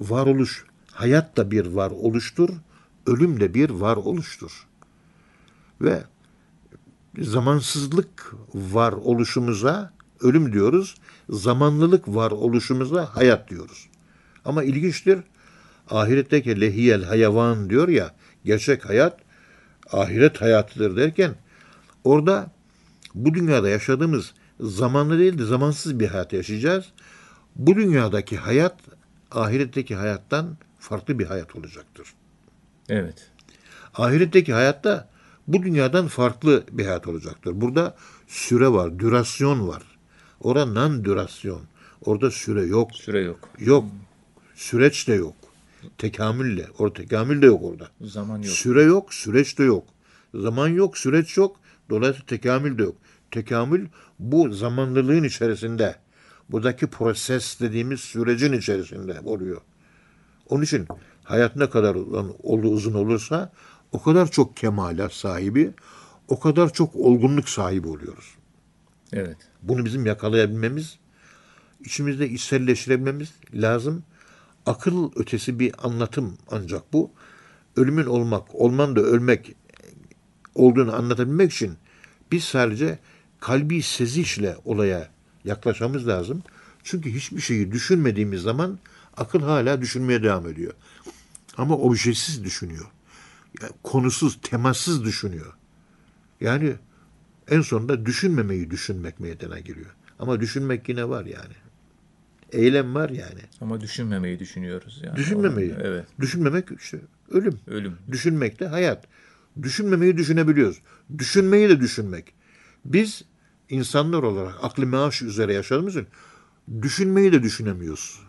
[0.00, 0.64] varoluş,
[0.98, 2.48] hayat da bir varoluştur,
[3.06, 4.66] ölüm de bir varoluştur.
[5.80, 6.02] Ve
[7.18, 10.94] zamansızlık var oluşumuza ölüm diyoruz,
[11.30, 13.88] zamanlılık var oluşumuza hayat diyoruz.
[14.44, 15.20] Ama ilginçtir,
[15.90, 19.18] ahiretteki lehiyel hayvan diyor ya, gerçek hayat
[19.92, 21.34] ahiret hayatıdır derken
[22.04, 22.50] orada
[23.14, 26.84] bu dünyada yaşadığımız zamanlı değil de zamansız bir hayat yaşayacağız.
[27.56, 28.76] Bu dünyadaki hayat
[29.30, 32.14] ahiretteki hayattan farklı bir hayat olacaktır.
[32.88, 33.30] Evet.
[33.94, 35.08] Ahiretteki hayatta
[35.48, 37.60] bu dünyadan farklı bir hayat olacaktır.
[37.60, 39.82] Burada süre var, dürasyon var.
[40.40, 41.62] Orada non dürasyon.
[42.04, 42.94] Orada süre yok.
[42.94, 43.48] Süre yok.
[43.58, 43.84] Yok.
[44.54, 45.34] Süreç de yok.
[45.98, 46.66] Tekamülle.
[46.78, 47.88] Orada tekamül de yok orada.
[48.00, 48.46] Zaman yok.
[48.46, 49.84] Süre yok, süreç de yok.
[50.34, 51.56] Zaman yok, süreç yok.
[51.90, 52.96] Dolayısıyla tekamül de yok.
[53.30, 53.86] Tekamül
[54.18, 55.96] bu zamanlılığın içerisinde.
[56.48, 59.60] Buradaki proses dediğimiz sürecin içerisinde oluyor.
[60.48, 60.86] Onun için
[61.24, 63.52] hayat ne kadar uzun- uzun olursa
[63.92, 65.72] o kadar çok kemalat sahibi,
[66.28, 68.34] o kadar çok olgunluk sahibi oluyoruz.
[69.12, 69.36] Evet.
[69.62, 70.98] Bunu bizim yakalayabilmemiz,
[71.84, 74.02] içimizde içselleştirebilmemiz lazım.
[74.66, 77.10] Akıl ötesi bir anlatım ancak bu.
[77.76, 79.54] Ölümün olmak, olman da ölmek
[80.54, 81.72] olduğunu anlatabilmek için
[82.32, 82.98] biz sadece
[83.40, 85.08] kalbi sezişle olaya
[85.44, 86.42] yaklaşmamız lazım.
[86.84, 88.78] Çünkü hiçbir şeyi düşünmediğimiz zaman
[89.18, 90.72] akıl hala düşünmeye devam ediyor.
[91.56, 92.86] Ama objesiz düşünüyor.
[93.62, 95.52] Yani konusuz, temassız düşünüyor.
[96.40, 96.74] Yani
[97.48, 99.94] en sonunda düşünmemeyi düşünmek meydana geliyor.
[100.18, 101.54] Ama düşünmek yine var yani.
[102.52, 103.40] Eylem var yani.
[103.60, 105.16] Ama düşünmemeyi düşünüyoruz yani.
[105.16, 105.74] Düşünmemeyi.
[105.82, 106.06] Evet.
[106.20, 107.00] Düşünmemek işte
[107.30, 107.60] ölüm.
[107.66, 107.96] Ölüm.
[108.12, 109.04] Düşünmek de hayat.
[109.62, 110.78] Düşünmemeyi düşünebiliyoruz.
[111.18, 112.32] Düşünmeyi de düşünmek.
[112.84, 113.22] Biz
[113.68, 116.08] insanlar olarak aklı maaş üzere yaşadığımız için
[116.82, 118.20] düşünmeyi de düşünemiyoruz.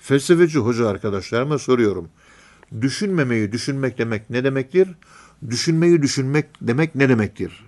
[0.00, 2.08] Felsefeci hoca arkadaşlarıma soruyorum.
[2.80, 4.88] Düşünmemeyi düşünmek demek ne demektir?
[5.50, 7.64] Düşünmeyi düşünmek demek ne demektir?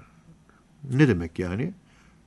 [0.90, 1.74] Ne demek yani?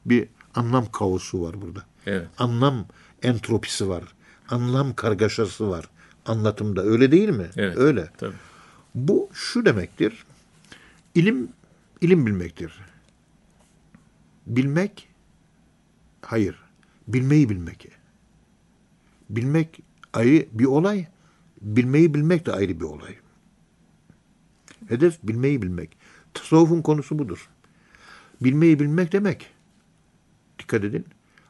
[0.05, 1.83] Bir anlam kaosu var burada.
[2.05, 2.27] Evet.
[2.37, 2.85] Anlam
[3.23, 4.03] entropisi var.
[4.49, 5.85] Anlam kargaşası var
[6.25, 6.81] anlatımda.
[6.83, 7.49] Öyle değil mi?
[7.55, 7.77] Evet.
[7.77, 8.09] Öyle.
[8.17, 8.35] Tabii.
[8.95, 10.25] Bu şu demektir.
[11.15, 11.49] İlim
[12.01, 12.79] ilim bilmektir.
[14.47, 15.09] Bilmek
[16.21, 16.55] hayır.
[17.07, 17.87] Bilmeyi bilmek.
[19.29, 19.79] Bilmek
[20.15, 21.07] ayrı bir olay.
[21.61, 23.15] Bilmeyi bilmek de ayrı bir olay.
[24.87, 25.97] Hedef bilmeyi bilmek.
[26.33, 27.49] Tasavvufun konusu budur.
[28.41, 29.53] Bilmeyi bilmek demek.
[30.59, 31.05] Dikkat edin.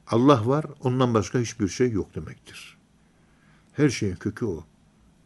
[0.07, 2.77] Allah var, ondan başka hiçbir şey yok demektir.
[3.73, 4.65] Her şeyin kökü o.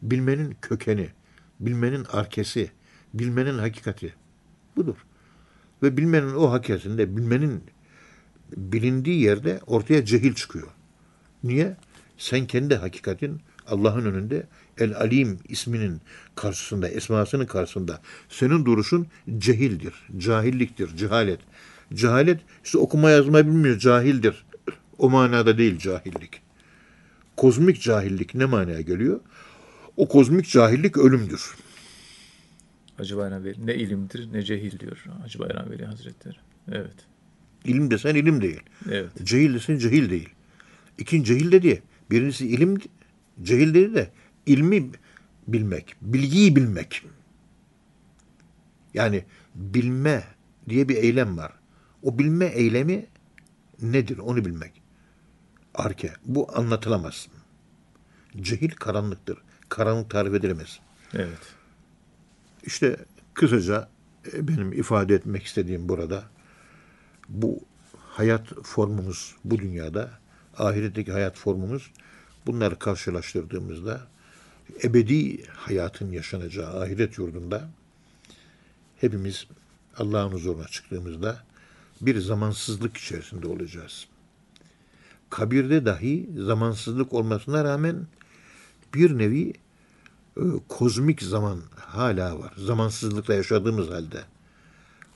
[0.02, 1.08] Bilmenin kökeni,
[1.60, 2.70] bilmenin arkesi,
[3.14, 4.14] bilmenin hakikati
[4.76, 4.96] budur.
[5.82, 7.64] Ve bilmenin o hakikatinde, bilmenin
[8.56, 10.68] bilindiği yerde ortaya cehil çıkıyor.
[11.44, 11.76] Niye?
[12.20, 14.46] Sen kendi hakikatin Allah'ın önünde
[14.78, 16.00] El Alim isminin
[16.34, 19.06] karşısında, esmasının karşısında senin duruşun
[19.38, 21.40] cehildir, cahilliktir, cehalet.
[21.94, 24.44] Cehalet işte okuma yazma bilmiyor, cahildir.
[24.98, 26.42] O manada değil cahillik.
[27.36, 29.20] Kozmik cahillik ne manaya geliyor?
[29.96, 31.54] O kozmik cahillik ölümdür.
[32.96, 36.36] Hacı Bayram Veli ne ilimdir ne cehil diyor Hacı Bayram Veli Hazretleri.
[36.72, 36.96] Evet.
[37.64, 38.60] İlim desen ilim değil.
[38.90, 39.10] Evet.
[39.22, 40.28] Cehil desen cehil değil.
[40.98, 41.82] İkinci cehil dedi.
[42.10, 42.78] Birincisi ilim,
[43.42, 44.10] cehil dedi de
[44.46, 44.90] ilmi
[45.48, 47.02] bilmek, bilgiyi bilmek.
[48.94, 50.24] Yani bilme
[50.68, 51.52] diye bir eylem var.
[52.02, 53.06] O bilme eylemi
[53.82, 54.82] nedir onu bilmek.
[55.74, 56.12] Arke.
[56.24, 57.28] Bu anlatılamaz.
[58.36, 59.38] Cehil karanlıktır.
[59.68, 60.80] Karanlık tarif edilemez.
[61.14, 61.54] Evet.
[62.64, 62.96] İşte
[63.34, 63.88] kısaca
[64.32, 66.24] e, benim ifade etmek istediğim burada
[67.28, 67.60] bu
[67.98, 70.19] hayat formumuz bu dünyada
[70.58, 71.90] ahiretteki hayat formumuz
[72.46, 74.06] bunları karşılaştırdığımızda
[74.84, 77.68] ebedi hayatın yaşanacağı ahiret yurdunda
[79.00, 79.46] hepimiz
[79.96, 81.44] Allah'ın huzuruna çıktığımızda
[82.00, 84.06] bir zamansızlık içerisinde olacağız.
[85.30, 88.06] Kabirde dahi zamansızlık olmasına rağmen
[88.94, 89.52] bir nevi
[90.36, 92.52] e, kozmik zaman hala var.
[92.56, 94.20] Zamansızlıkla yaşadığımız halde.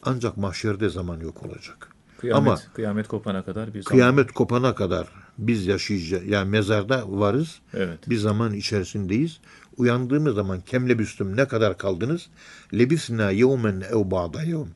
[0.02, 1.88] Ancak mahşerde zaman yok olacak.
[2.18, 3.84] Kıyamet, Ama kıyamet kopana kadar bir zaman.
[3.84, 5.08] kıyamet kopana kadar
[5.38, 6.26] biz yaşayacağız.
[6.26, 7.58] Yani mezarda varız.
[7.74, 8.10] Evet.
[8.10, 9.40] Bir zaman içerisindeyiz.
[9.76, 12.26] Uyandığımız zaman kemlebüstüm ne kadar kaldınız?
[12.74, 14.68] Lebisna yevmen ev ba'da yevm.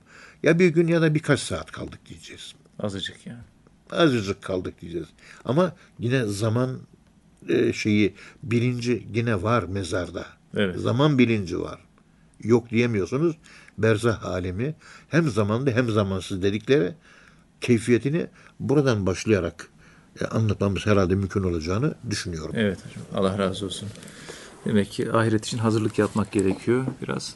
[0.42, 2.54] Ya bir gün ya da birkaç saat kaldık diyeceğiz.
[2.78, 3.42] Azıcık yani.
[3.90, 5.08] Azıcık kaldık diyeceğiz.
[5.44, 6.78] Ama yine zaman
[7.48, 10.26] e, şeyi bilinci yine var mezarda.
[10.56, 10.78] Evet.
[10.78, 11.80] Zaman bilinci var.
[12.42, 13.36] Yok diyemiyorsunuz.
[13.78, 14.74] Berzah alemi
[15.08, 16.94] hem zamanlı hem zamansız dedikleri
[17.60, 18.26] keyfiyetini
[18.60, 19.68] buradan başlayarak
[20.26, 22.52] anlatmamız herhalde mümkün olacağını düşünüyorum.
[22.54, 23.04] Evet hocam.
[23.14, 23.88] Allah razı olsun.
[24.64, 27.34] Demek ki ahiret için hazırlık yapmak gerekiyor biraz.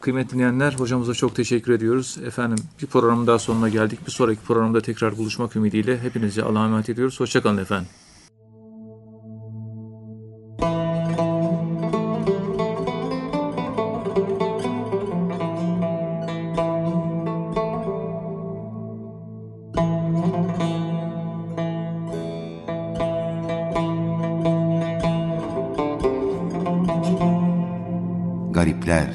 [0.00, 2.18] Kıymetli dinleyenler hocamıza çok teşekkür ediyoruz.
[2.26, 4.06] Efendim bir programın daha sonuna geldik.
[4.06, 7.20] Bir sonraki programda tekrar buluşmak ümidiyle hepinize Allah'a emanet ediyoruz.
[7.20, 7.88] Hoşçakalın efendim.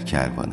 [0.09, 0.48] Kervanı